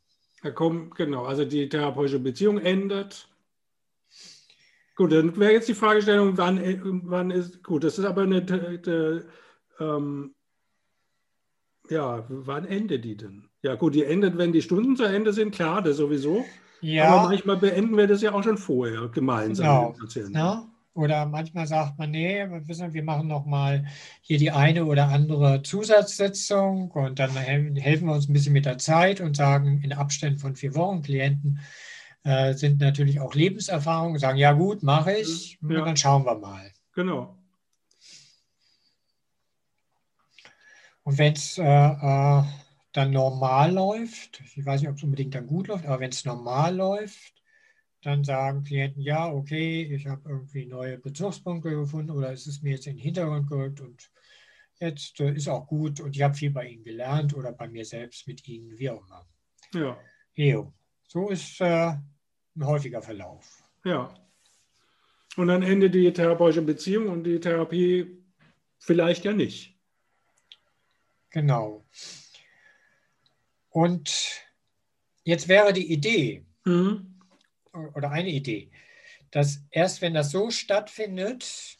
[0.42, 3.28] Er kommt, genau, also die therapeutische Beziehung endet
[4.96, 6.58] Gut, dann wäre jetzt die Fragestellung, wann,
[7.04, 9.26] wann ist, gut, das ist aber eine, eine
[9.78, 10.34] ähm,
[11.90, 13.50] ja, wann endet die denn?
[13.60, 16.46] Ja, gut, die endet, wenn die Stunden zu Ende sind, klar, das sowieso.
[16.80, 17.08] Ja.
[17.08, 19.88] Aber manchmal beenden wir das ja auch schon vorher gemeinsam genau.
[19.88, 20.36] mit den Patienten.
[20.36, 20.68] Ja.
[20.94, 23.84] Oder manchmal sagt man, nee, wir machen noch mal
[24.22, 28.78] hier die eine oder andere Zusatzsitzung und dann helfen wir uns ein bisschen mit der
[28.78, 31.60] Zeit und sagen in Abständen von vier Wochen Klienten,
[32.24, 35.84] äh, sind natürlich auch Lebenserfahrungen, sagen, ja gut, mache ich, ja.
[35.84, 36.72] dann schauen wir mal.
[36.94, 37.36] Genau.
[41.04, 42.42] Und wenn es äh, äh,
[42.96, 46.24] dann normal läuft, ich weiß nicht, ob es unbedingt dann gut läuft, aber wenn es
[46.24, 47.34] normal läuft,
[48.02, 52.70] dann sagen Klienten, ja, okay, ich habe irgendwie neue Bezugspunkte gefunden oder es ist mir
[52.72, 54.10] jetzt in den Hintergrund gerückt und
[54.80, 57.84] jetzt äh, ist auch gut und ich habe viel bei Ihnen gelernt oder bei mir
[57.84, 59.26] selbst mit Ihnen, wie auch immer.
[59.74, 59.98] Ja.
[60.34, 60.72] Eo.
[61.06, 61.66] So ist äh,
[62.56, 63.62] ein häufiger Verlauf.
[63.84, 64.14] Ja.
[65.36, 68.24] Und dann endet die therapeutische Beziehung und die Therapie
[68.78, 69.78] vielleicht ja nicht.
[71.30, 71.84] Genau.
[73.76, 74.40] Und
[75.24, 77.20] jetzt wäre die Idee mhm.
[77.92, 78.70] oder eine Idee,
[79.30, 81.76] dass erst wenn das so stattfindet,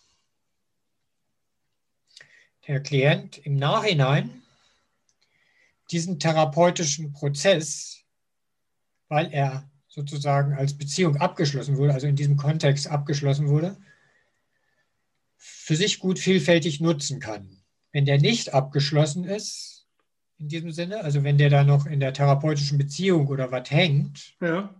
[2.66, 4.42] der Klient im Nachhinein
[5.90, 8.04] diesen therapeutischen Prozess,
[9.08, 13.74] weil er sozusagen als Beziehung abgeschlossen wurde, also in diesem Kontext abgeschlossen wurde,
[15.38, 17.64] für sich gut vielfältig nutzen kann.
[17.90, 19.75] Wenn der nicht abgeschlossen ist,
[20.38, 24.36] in diesem Sinne, also wenn der da noch in der therapeutischen Beziehung oder was hängt,
[24.40, 24.74] ja.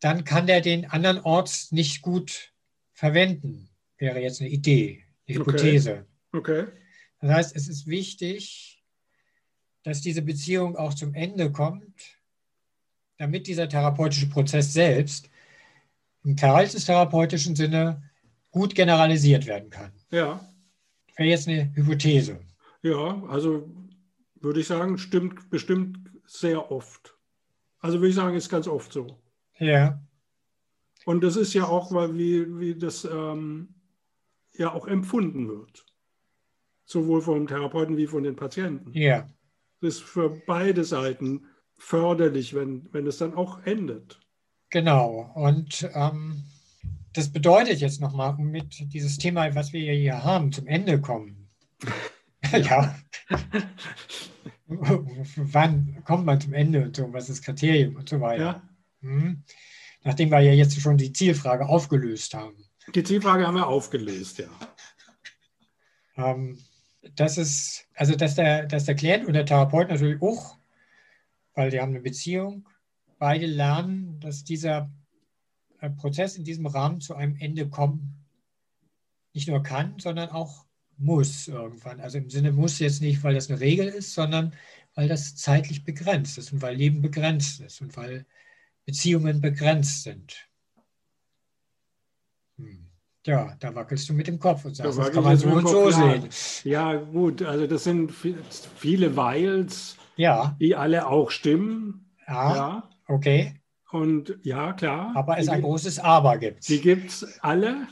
[0.00, 2.52] dann kann der den anderen Ort nicht gut
[2.92, 6.06] verwenden, wäre jetzt eine Idee, eine Hypothese.
[6.32, 6.62] Okay.
[6.62, 6.72] okay.
[7.20, 8.82] Das heißt, es ist wichtig,
[9.84, 12.18] dass diese Beziehung auch zum Ende kommt
[13.22, 15.30] damit dieser therapeutische Prozess selbst
[16.24, 18.02] im verhaltenstherapeutischen Sinne
[18.50, 19.92] gut generalisiert werden kann.
[20.10, 20.40] Ja.
[21.16, 22.40] Wäre jetzt eine Hypothese.
[22.82, 23.70] Ja, also
[24.42, 27.16] würde ich sagen, stimmt bestimmt sehr oft.
[27.78, 29.18] Also würde ich sagen, ist ganz oft so.
[29.58, 30.00] Ja.
[31.04, 33.74] Und das ist ja auch, weil wie, wie das ähm,
[34.56, 35.84] ja auch empfunden wird.
[36.84, 38.92] Sowohl vom Therapeuten wie von den Patienten.
[38.92, 39.28] Ja.
[39.80, 44.20] Das ist für beide Seiten förderlich, wenn, wenn es dann auch endet.
[44.70, 45.32] Genau.
[45.34, 46.44] Und ähm,
[47.12, 51.50] das bedeutet jetzt nochmal, um mit dieses Thema, was wir hier haben, zum Ende kommen.
[52.52, 52.94] ja.
[54.66, 58.42] Wann kommt man zum Ende und so, was ist das Kriterium und so weiter.
[58.42, 58.62] Ja.
[59.00, 59.42] Hm?
[60.04, 62.56] Nachdem wir ja jetzt schon die Zielfrage aufgelöst haben.
[62.94, 64.48] Die Zielfrage haben wir aufgelöst, ja.
[66.16, 66.58] Ähm,
[67.14, 70.56] das ist, also dass der, dass der Klient und der Therapeut natürlich auch,
[71.54, 72.68] weil die haben eine Beziehung,
[73.18, 74.90] beide lernen, dass dieser
[75.80, 78.22] äh, Prozess in diesem Rahmen zu einem Ende kommen
[79.32, 80.66] nicht nur kann, sondern auch
[81.02, 82.00] muss irgendwann.
[82.00, 84.54] Also im Sinne muss jetzt nicht, weil das eine Regel ist, sondern
[84.94, 88.26] weil das zeitlich begrenzt ist und weil Leben begrenzt ist und weil
[88.84, 90.48] Beziehungen begrenzt sind.
[92.58, 92.86] Hm.
[93.24, 95.90] Ja, da wackelst du mit dem Kopf und sagst, das kann man so und so
[95.90, 96.28] sehen.
[96.64, 100.56] Ja, gut, also das sind viele Weils, ja.
[100.60, 102.10] die alle auch stimmen.
[102.26, 102.90] Ja, ja.
[103.06, 103.54] okay.
[103.92, 105.12] Und ja, klar.
[105.14, 106.68] Aber es ein großes Aber gibt.
[106.68, 107.86] Die gibt es alle.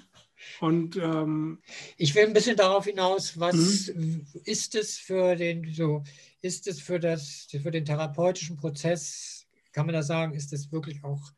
[0.60, 1.62] Und ähm,
[1.96, 4.26] ich will ein bisschen darauf hinaus, was mhm.
[4.44, 6.02] ist es für den so,
[6.42, 11.04] ist es für das, für den therapeutischen Prozess, kann man da sagen, ist es wirklich
[11.04, 11.32] auch,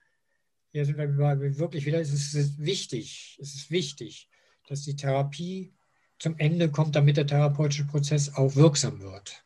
[0.70, 1.16] hier sind wir
[1.58, 4.28] wirklich wieder, ist es wichtig, es ist wichtig,
[4.68, 5.74] dass die Therapie
[6.18, 9.44] zum Ende kommt, damit der therapeutische Prozess auch wirksam wird.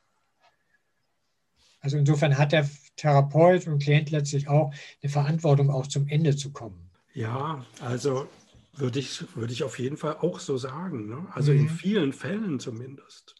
[1.80, 6.52] Also insofern hat der Therapeut und Klient letztlich auch eine Verantwortung, auch zum Ende zu
[6.52, 6.90] kommen.
[7.14, 8.28] Ja, also
[8.76, 11.08] würde ich, würde ich auf jeden Fall auch so sagen.
[11.08, 11.26] Ne?
[11.32, 11.60] Also mhm.
[11.60, 13.34] in vielen Fällen zumindest.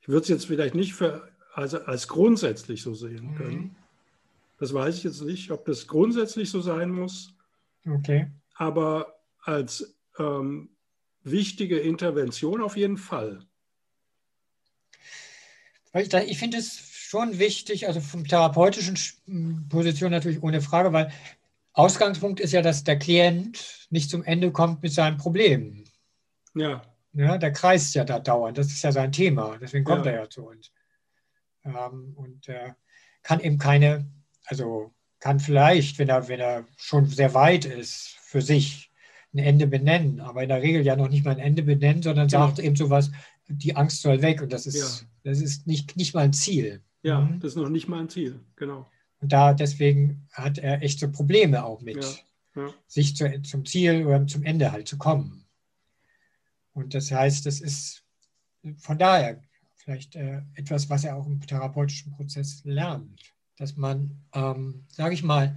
[0.00, 3.34] Ich würde es jetzt vielleicht nicht für, also als grundsätzlich so sehen mhm.
[3.36, 3.76] können.
[4.58, 7.34] Das weiß ich jetzt nicht, ob das grundsätzlich so sein muss.
[7.86, 8.30] Okay.
[8.54, 10.70] Aber als ähm,
[11.22, 13.40] wichtige Intervention auf jeden Fall.
[15.94, 16.76] Ich, ich finde es
[17.14, 18.98] schon wichtig, also vom therapeutischen
[19.68, 21.12] Position natürlich ohne Frage, weil
[21.74, 25.84] Ausgangspunkt ist ja, dass der Klient nicht zum Ende kommt mit seinem Problem.
[26.54, 26.82] Ja.
[27.12, 28.56] ja der kreist ja da dauernd.
[28.56, 29.58] Das ist ja sein Thema.
[29.60, 30.12] Deswegen kommt ja.
[30.12, 30.72] er ja zu uns.
[31.64, 32.72] Ähm, und äh,
[33.22, 34.08] kann eben keine,
[34.46, 38.92] also kann vielleicht, wenn er, wenn er schon sehr weit ist, für sich
[39.32, 42.28] ein Ende benennen, aber in der Regel ja noch nicht mal ein Ende benennen, sondern
[42.28, 42.38] ja.
[42.38, 43.10] sagt eben sowas,
[43.48, 45.08] die Angst soll weg und das ist, ja.
[45.24, 46.82] das ist nicht, nicht mal ein Ziel.
[47.02, 47.40] Ja, mhm.
[47.40, 48.86] das ist noch nicht mal ein Ziel, genau.
[49.24, 52.74] Und da deswegen hat er echt so Probleme auch mit, ja, ja.
[52.86, 55.46] sich zu, zum Ziel oder zum Ende halt zu kommen.
[56.74, 58.04] Und das heißt, das ist
[58.76, 59.40] von daher
[59.76, 65.22] vielleicht äh, etwas, was er auch im therapeutischen Prozess lernt, dass man, ähm, sage ich
[65.22, 65.56] mal,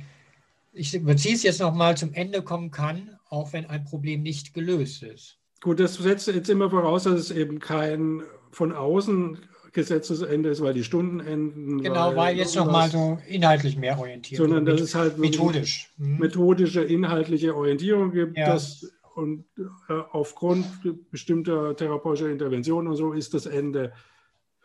[0.72, 5.04] ich überziehe es jetzt nochmal, zum Ende kommen kann, auch wenn ein Problem nicht gelöst
[5.04, 5.40] ist.
[5.60, 9.40] Gut, das setzt jetzt immer voraus, dass es eben kein von außen
[9.74, 11.82] Gesetzesende ist, weil die Stunden enden.
[11.82, 14.38] Genau, weil, weil jetzt nochmal so inhaltlich mehr orientiert.
[14.38, 15.92] Sondern dass es halt methodisch.
[15.98, 16.20] Mhm.
[16.20, 18.38] methodische, inhaltliche Orientierung gibt.
[18.38, 18.54] Ja.
[18.54, 19.46] Das, und
[19.90, 20.66] äh, aufgrund
[21.12, 23.94] bestimmter therapeutischer Interventionen und so ist das Ende,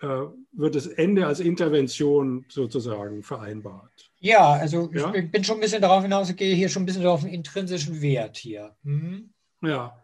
[0.01, 0.07] äh,
[0.53, 4.11] wird das Ende als Intervention sozusagen vereinbart.
[4.19, 5.13] Ja, also ja?
[5.15, 7.31] ich bin schon ein bisschen darauf hinaus, ich gehe hier schon ein bisschen auf den
[7.31, 8.77] intrinsischen Wert hier.
[8.83, 9.31] Mhm.
[9.63, 9.97] Ja,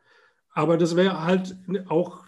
[0.55, 1.57] aber das wäre halt
[1.89, 2.25] auch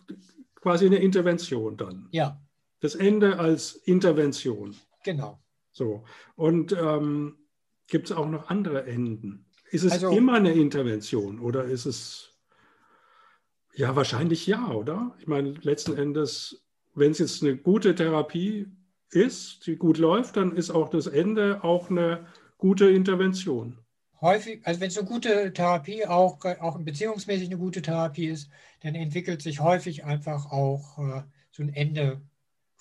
[0.57, 2.09] quasi eine Intervention dann.
[2.11, 2.39] Ja
[2.81, 4.77] das Ende als Intervention.
[5.05, 5.41] Genau.
[5.73, 6.05] So.
[6.35, 7.37] Und ähm,
[7.87, 9.47] gibt es auch noch andere Enden?
[9.71, 12.37] Ist es also, immer eine Intervention oder ist es
[13.75, 15.15] ja wahrscheinlich ja, oder?
[15.21, 16.65] Ich meine, letzten Endes,
[16.95, 18.67] wenn es jetzt eine gute Therapie
[19.11, 22.27] ist, die gut läuft, dann ist auch das Ende auch eine
[22.59, 23.79] gute Intervention.
[24.21, 28.51] Häufig, also wenn es eine gute Therapie, auch, auch beziehungsmäßig eine gute Therapie ist,
[28.83, 31.23] dann entwickelt sich häufig einfach auch äh,
[31.53, 32.21] so ein Ende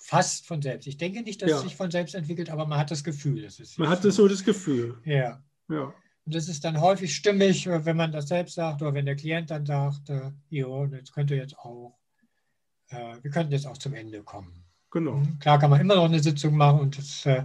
[0.00, 0.86] fast von selbst.
[0.86, 1.56] Ich denke nicht, dass ja.
[1.58, 3.42] es sich von selbst entwickelt, aber man hat das Gefühl.
[3.42, 4.98] Dass es man hat so das Gefühl.
[5.04, 5.42] Ja.
[5.68, 5.94] ja.
[6.24, 9.50] Und das ist dann häufig stimmig, wenn man das selbst sagt oder wenn der Klient
[9.50, 11.98] dann sagt, äh, jo, jetzt könnte jetzt auch,
[12.88, 14.64] äh, wir könnten jetzt auch zum Ende kommen.
[14.90, 15.16] Genau.
[15.16, 15.38] Mhm.
[15.38, 17.44] Klar kann man immer noch eine Sitzung machen und das äh,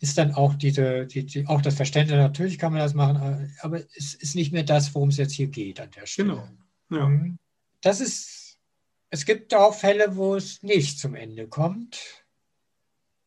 [0.00, 3.48] ist dann auch diese, die, die, auch das Verständnis, natürlich kann man das machen, äh,
[3.60, 6.28] aber es ist nicht mehr das, worum es jetzt hier geht an der Stelle.
[6.90, 7.00] Genau.
[7.00, 7.08] Ja.
[7.08, 7.38] Mhm.
[7.80, 8.41] Das ist
[9.12, 12.24] es gibt auch Fälle, wo es nicht zum Ende kommt.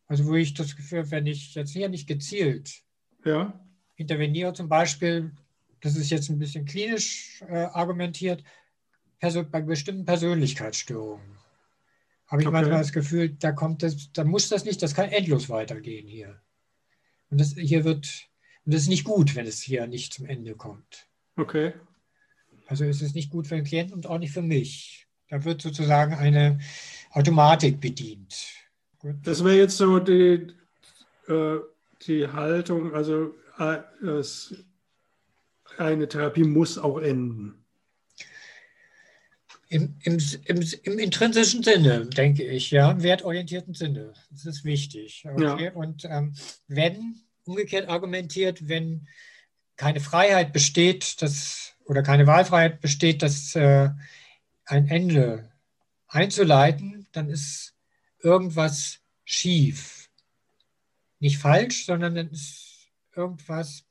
[0.07, 2.81] Also wo ich das Gefühl, wenn ich jetzt hier nicht gezielt
[3.23, 3.59] ja.
[3.95, 5.31] interveniere, zum Beispiel,
[5.81, 8.43] das ist jetzt ein bisschen klinisch äh, argumentiert,
[9.19, 11.37] bei bestimmten Persönlichkeitsstörungen
[12.27, 12.57] habe ich okay.
[12.57, 16.41] manchmal das Gefühl, da kommt das, da muss das nicht, das kann endlos weitergehen hier.
[17.29, 18.27] Und das hier wird,
[18.65, 21.07] und das ist nicht gut, wenn es hier nicht zum Ende kommt.
[21.37, 21.73] Okay.
[22.65, 25.04] Also es ist nicht gut für den Klienten und auch nicht für mich.
[25.29, 26.59] Da wird sozusagen eine
[27.11, 28.35] Automatik bedient.
[28.99, 29.15] Gut.
[29.23, 30.47] Das wäre jetzt so die,
[31.27, 31.57] äh,
[32.07, 33.77] die Haltung, also äh,
[35.77, 37.65] eine Therapie muss auch enden.
[39.67, 44.13] Im, im, im, Im, intrinsischen Sinne, denke ich, ja, im wertorientierten Sinne.
[44.29, 45.25] Das ist wichtig.
[45.27, 45.65] Okay?
[45.65, 45.71] Ja.
[45.73, 46.35] Und ähm,
[46.67, 49.07] wenn, umgekehrt argumentiert, wenn
[49.75, 53.89] keine Freiheit besteht, dass, oder keine Wahlfreiheit besteht, das äh,
[54.65, 55.51] ein Ende
[56.07, 57.73] einzuleiten, dann ist
[58.19, 60.09] irgendwas schief.
[61.19, 63.85] Nicht falsch, sondern dann ist irgendwas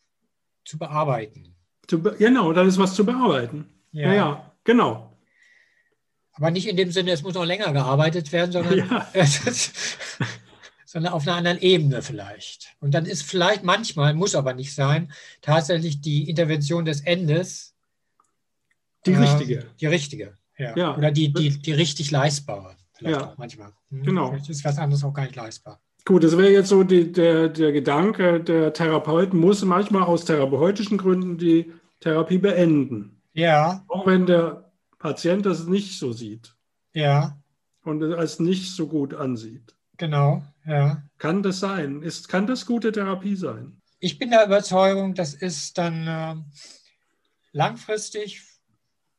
[0.65, 1.55] zu bearbeiten.
[1.87, 3.69] Zu be genau, dann ist was zu bearbeiten.
[3.93, 5.17] Ja, ja, ja genau.
[6.33, 9.09] Aber nicht in dem Sinne, es muss noch länger gearbeitet werden, sondern, ja.
[10.85, 12.75] sondern auf einer anderen Ebene vielleicht.
[12.81, 15.13] Und dann ist vielleicht manchmal, muss aber nicht sein,
[15.43, 17.75] tatsächlich die Intervention des Endes
[19.07, 19.71] die äh, richtige.
[19.81, 20.77] Die richtige, ja.
[20.77, 20.97] ja.
[20.97, 22.77] Oder die, die, die richtig leistbare.
[22.93, 23.27] Vielleicht ja.
[23.27, 23.73] auch manchmal.
[23.91, 24.31] Hm, genau.
[24.31, 25.81] Vielleicht ist was anderes auch gar nicht leistbar.
[26.05, 30.99] Gut, das wäre jetzt so die, der, der Gedanke, der Therapeut muss manchmal aus therapeutischen
[30.99, 33.23] Gründen die Therapie beenden.
[33.33, 33.85] Ja.
[33.89, 36.55] Auch wenn der Patient das nicht so sieht.
[36.93, 37.39] Ja.
[37.85, 39.75] Und es als nicht so gut ansieht.
[39.97, 41.03] Genau, ja.
[41.19, 42.03] Kann das sein?
[42.03, 43.81] Ist, kann das gute Therapie sein?
[44.01, 46.35] Ich bin der Überzeugung, das ist dann äh,
[47.53, 48.43] langfristig,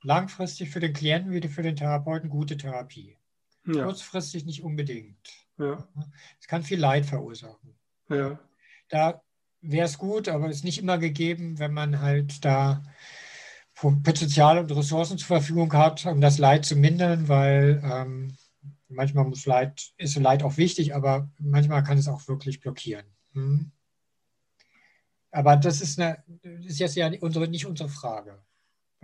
[0.05, 3.17] langfristig für den Klienten wie für den Therapeuten gute Therapie.
[3.65, 3.85] Ja.
[3.85, 5.17] Kurzfristig nicht unbedingt.
[5.57, 5.87] Ja.
[6.39, 7.75] Es kann viel Leid verursachen.
[8.09, 8.39] Ja.
[8.89, 9.21] Da
[9.61, 12.83] wäre es gut, aber es ist nicht immer gegeben, wenn man halt da
[13.73, 18.37] Potenzial und Ressourcen zur Verfügung hat, um das Leid zu mindern, weil ähm,
[18.87, 23.05] manchmal muss Leid, ist Leid auch wichtig, aber manchmal kann es auch wirklich blockieren.
[23.33, 23.71] Hm?
[25.31, 26.23] Aber das ist, eine,
[26.63, 28.44] ist jetzt ja unsere, nicht unsere Frage,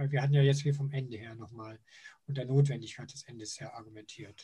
[0.01, 1.77] weil wir hatten ja jetzt wie vom Ende her nochmal
[2.27, 4.43] und der Notwendigkeit des Endes her argumentiert.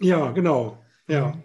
[0.00, 0.82] Ja, genau.
[1.06, 1.40] Ja.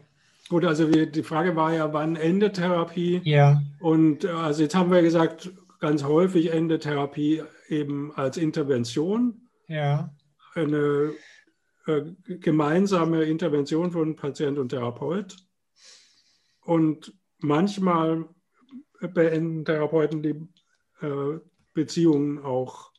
[0.49, 3.21] Gut, also wir, die Frage war ja, wann endet Therapie?
[3.23, 3.61] Ja.
[3.79, 9.47] Und äh, also jetzt haben wir gesagt, ganz häufig endet Therapie eben als Intervention.
[9.67, 10.15] Ja.
[10.55, 11.13] Eine
[11.85, 12.01] äh,
[12.39, 15.35] gemeinsame Intervention von Patient und Therapeut.
[16.61, 18.27] Und manchmal
[18.99, 21.39] beenden Therapeuten die äh,
[21.74, 22.91] Beziehungen auch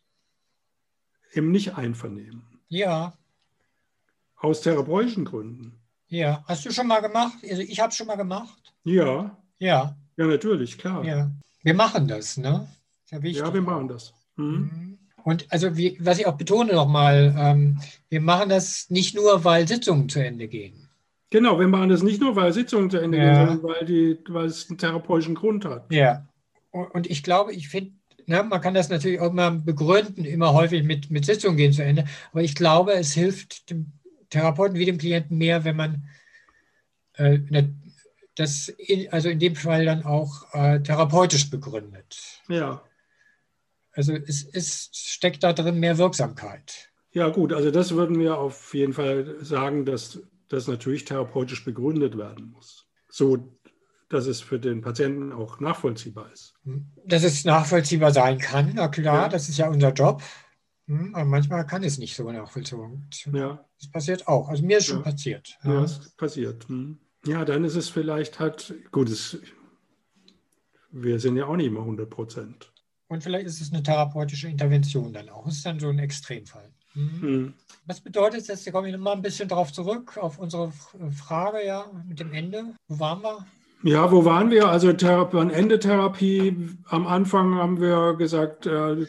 [1.32, 2.60] im Nicht-Einvernehmen.
[2.68, 3.14] Ja.
[4.36, 5.78] Aus therapeutischen Gründen.
[6.08, 6.44] Ja.
[6.46, 7.38] Hast du schon mal gemacht?
[7.48, 8.74] Also ich habe es schon mal gemacht.
[8.84, 9.36] Ja.
[9.58, 9.96] Ja.
[10.16, 11.04] Ja, natürlich, klar.
[11.04, 11.30] Ja.
[11.62, 12.68] Wir machen das, ne?
[13.10, 14.14] Ja, ja wir machen das.
[14.36, 14.98] Mhm.
[15.24, 19.68] Und also, wie, was ich auch betone nochmal, ähm, wir machen das nicht nur, weil
[19.68, 20.88] Sitzungen zu Ende gehen.
[21.30, 23.24] Genau, wir machen das nicht nur, weil Sitzungen zu Ende ja.
[23.24, 25.92] gehen, sondern weil, die, weil es einen therapeutischen Grund hat.
[25.92, 26.26] Ja.
[26.70, 27.92] Und ich glaube, ich finde,
[28.26, 31.84] ne, man kann das natürlich auch immer begründen, immer häufig mit, mit Sitzungen gehen zu
[31.84, 32.04] Ende.
[32.32, 33.92] Aber ich glaube, es hilft dem
[34.30, 36.08] Therapeuten wie dem Klienten mehr, wenn man
[37.14, 37.38] äh,
[38.36, 42.42] das in, also in dem Fall dann auch äh, therapeutisch begründet.
[42.48, 42.82] Ja.
[43.92, 46.90] Also es, es steckt da drin mehr Wirksamkeit.
[47.12, 52.16] Ja, gut, also das würden wir auf jeden Fall sagen, dass das natürlich therapeutisch begründet
[52.16, 52.86] werden muss.
[53.08, 53.58] So,
[54.10, 56.54] dass es für den Patienten auch nachvollziehbar ist.
[57.06, 59.28] Dass es nachvollziehbar sein kann, na klar, ja.
[59.28, 60.22] das ist ja unser Job.
[60.86, 63.08] Hm, aber manchmal kann es nicht so nachvollzogen.
[63.32, 63.64] Ja.
[63.78, 64.48] Das passiert auch.
[64.48, 65.02] Also mir ist schon ja.
[65.04, 65.56] passiert.
[65.62, 66.68] Ja, ja ist passiert.
[66.68, 66.98] Hm.
[67.24, 69.38] Ja, dann ist es vielleicht halt, gut, es,
[70.90, 72.72] wir sind ja auch nicht immer 100 Prozent.
[73.06, 75.44] Und vielleicht ist es eine therapeutische Intervention dann auch.
[75.44, 76.72] Das ist dann so ein Extremfall.
[76.94, 77.54] Mhm.
[77.86, 78.64] Was bedeutet das?
[78.64, 80.72] Da komme ich nochmal ein bisschen darauf zurück, auf unsere
[81.12, 82.74] Frage ja mit dem Ende.
[82.88, 83.46] Wo waren wir?
[83.82, 84.68] Ja, wo waren wir?
[84.68, 86.54] Also Therapie, Ende Therapie.
[86.86, 89.06] Am Anfang haben wir gesagt, äh,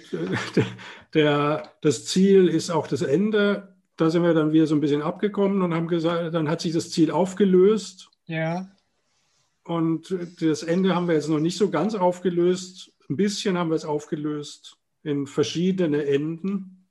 [1.14, 3.76] der, das Ziel ist auch das Ende.
[3.98, 6.72] Da sind wir dann wieder so ein bisschen abgekommen und haben gesagt, dann hat sich
[6.72, 8.10] das Ziel aufgelöst.
[8.26, 8.70] Ja.
[9.66, 12.94] Und das Ende haben wir jetzt noch nicht so ganz aufgelöst.
[13.10, 16.88] Ein bisschen haben wir es aufgelöst in verschiedene Enden.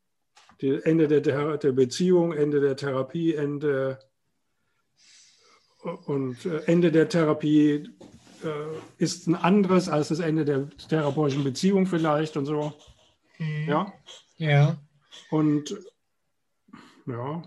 [0.61, 3.99] Die Ende der, der Beziehung, Ende der Therapie, Ende
[5.83, 7.89] und äh, Ende der Therapie
[8.45, 8.49] äh,
[8.99, 12.73] ist ein anderes als das Ende der therapeutischen Beziehung vielleicht und so.
[13.39, 13.69] Mhm.
[13.69, 13.93] Ja.
[14.37, 14.79] Ja.
[15.31, 15.77] Und
[17.07, 17.43] ja.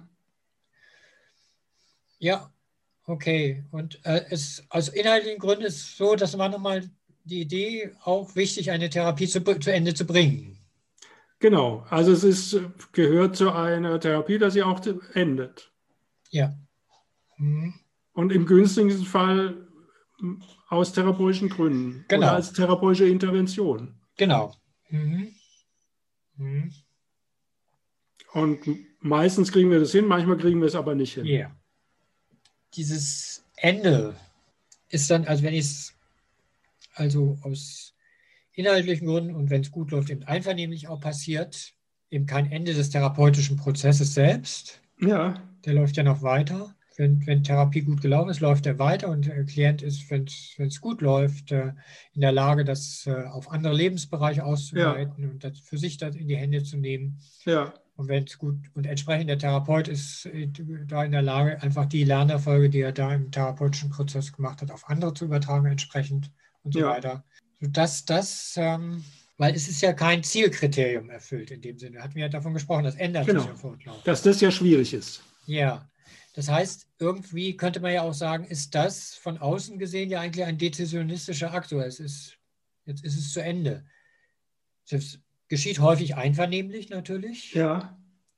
[2.20, 2.54] Ja,
[3.06, 3.64] okay.
[3.72, 6.90] Und äh, es, aus inhaltlichen Gründen ist es so, dass man nochmal
[7.26, 10.58] die Idee auch wichtig, eine Therapie zu, zu Ende zu bringen.
[11.40, 11.86] Genau.
[11.90, 12.58] Also es ist,
[12.94, 14.82] gehört zu einer Therapie, dass sie auch
[15.14, 15.72] endet.
[16.30, 16.56] Ja.
[17.38, 17.74] Mhm.
[18.14, 19.68] Und im günstigsten Fall
[20.70, 22.06] aus therapeutischen Gründen.
[22.08, 22.28] Genau.
[22.28, 23.96] Oder als therapeutische Intervention.
[24.18, 24.56] Genau.
[24.90, 25.34] Mhm.
[26.38, 26.74] Mhm.
[28.34, 28.60] Und
[29.00, 31.26] meistens kriegen wir das hin, manchmal kriegen wir es aber nicht hin.
[31.26, 31.32] Ja.
[31.32, 31.56] Yeah.
[32.76, 34.16] Dieses Ende
[34.90, 35.94] ist dann, also wenn ich es
[36.96, 37.94] also aus
[38.54, 41.74] inhaltlichen Gründen und wenn es gut läuft, eben einvernehmlich auch passiert,
[42.10, 44.82] eben kein Ende des therapeutischen Prozesses selbst.
[45.00, 45.42] Ja.
[45.66, 49.26] Der läuft ja noch weiter wenn, wenn Therapie gut gelaufen ist, läuft er weiter und
[49.26, 51.74] der Klient ist, wenn es gut läuft, äh,
[52.14, 55.30] in der Lage, das äh, auf andere Lebensbereiche auszuweiten ja.
[55.30, 57.20] und das für sich das in die Hände zu nehmen.
[57.46, 57.74] Ja.
[57.96, 60.48] Und wenn es gut und entsprechend der Therapeut ist äh,
[60.88, 64.72] da in der Lage, einfach die Lernerfolge, die er da im therapeutischen Prozess gemacht hat,
[64.72, 66.32] auf andere zu übertragen, entsprechend
[66.64, 66.90] und so ja.
[66.90, 67.24] weiter.
[67.60, 69.04] Sodass das, ähm,
[69.38, 72.02] weil es ist ja kein Zielkriterium erfüllt in dem Sinne.
[72.02, 73.42] Hatten wir ja davon gesprochen, das ändert genau.
[73.42, 74.08] sich ja fortlaufend.
[74.08, 75.24] Dass das ja schwierig ist.
[75.46, 75.88] Ja.
[76.34, 80.46] Das heißt, irgendwie könnte man ja auch sagen, ist das von außen gesehen ja eigentlich
[80.46, 81.72] ein dezisionistischer Akt.
[81.72, 82.38] Es ist,
[82.86, 83.86] jetzt ist es zu Ende.
[84.90, 87.54] Das geschieht häufig einvernehmlich natürlich.
[87.54, 87.98] Ja,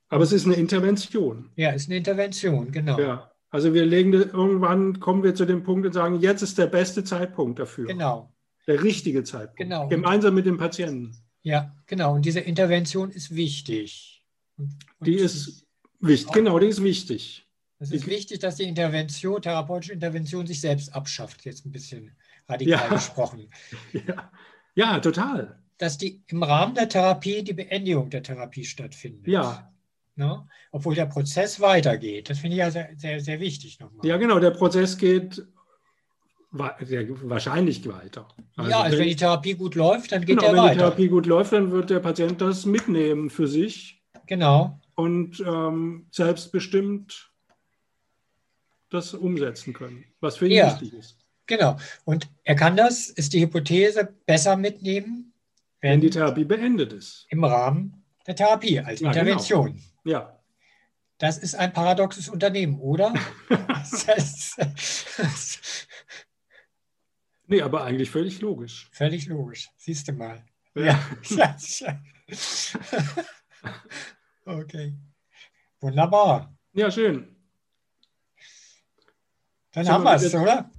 [0.10, 1.52] aber es ist eine Intervention.
[1.56, 3.00] Ja, es ist eine Intervention, genau.
[3.00, 6.68] Ja, also wir legen irgendwann kommen wir zu dem Punkt und sagen, jetzt ist der
[6.68, 7.88] beste Zeitpunkt dafür.
[7.88, 8.34] Genau.
[8.68, 9.58] Der richtige Zeitpunkt.
[9.58, 9.88] Genau.
[9.88, 11.16] Gemeinsam mit dem Patienten.
[11.42, 12.16] Ja, genau.
[12.16, 14.26] Und diese Intervention ist wichtig.
[14.58, 15.66] Und, und die ist
[16.00, 16.34] wichtig.
[16.34, 17.45] Genau, die ist wichtig.
[17.86, 22.12] Es ist wichtig, dass die Intervention, therapeutische Intervention sich selbst abschafft, jetzt ein bisschen
[22.48, 22.96] radikal ja.
[22.96, 23.50] gesprochen.
[23.94, 24.32] Ja.
[24.76, 25.60] ja, total.
[25.78, 29.28] Dass die im Rahmen der Therapie die Beendigung der Therapie stattfindet.
[29.28, 29.72] Ja.
[30.16, 30.48] Ne?
[30.72, 32.30] Obwohl der Prozess weitergeht.
[32.30, 34.06] Das finde ich ja sehr, sehr, sehr wichtig nochmal.
[34.06, 35.46] Ja, genau, der Prozess geht
[36.52, 38.28] wahrscheinlich weiter.
[38.56, 40.64] Also ja, also wenn, wenn, die Therapie gut läuft, dann geht genau, der weiter.
[40.64, 44.02] Wenn die Therapie gut läuft, dann wird der Patient das mitnehmen für sich.
[44.26, 44.80] Genau.
[44.96, 47.35] Und ähm, selbstbestimmt
[48.96, 51.18] das umsetzen können, was für ihn ja, wichtig ist.
[51.48, 51.78] Genau.
[52.06, 55.34] Und er kann das, ist die Hypothese, besser mitnehmen,
[55.82, 57.28] wenn, wenn die Therapie beendet ist.
[57.30, 59.80] Im Rahmen der Therapie als ja, Intervention.
[60.04, 60.18] Genau.
[60.18, 60.40] Ja.
[61.18, 63.14] Das ist ein paradoxes Unternehmen, oder?
[63.50, 64.58] das heißt,
[67.48, 68.90] nee, aber eigentlich völlig logisch.
[68.92, 69.70] Völlig logisch.
[69.78, 70.44] Siehst du mal.
[70.74, 71.00] Ja.
[71.30, 71.56] ja.
[74.46, 74.94] okay.
[75.80, 76.58] Wunderbar.
[76.74, 77.35] Ja, schön.
[79.76, 80.70] Dann haben wir es, oder?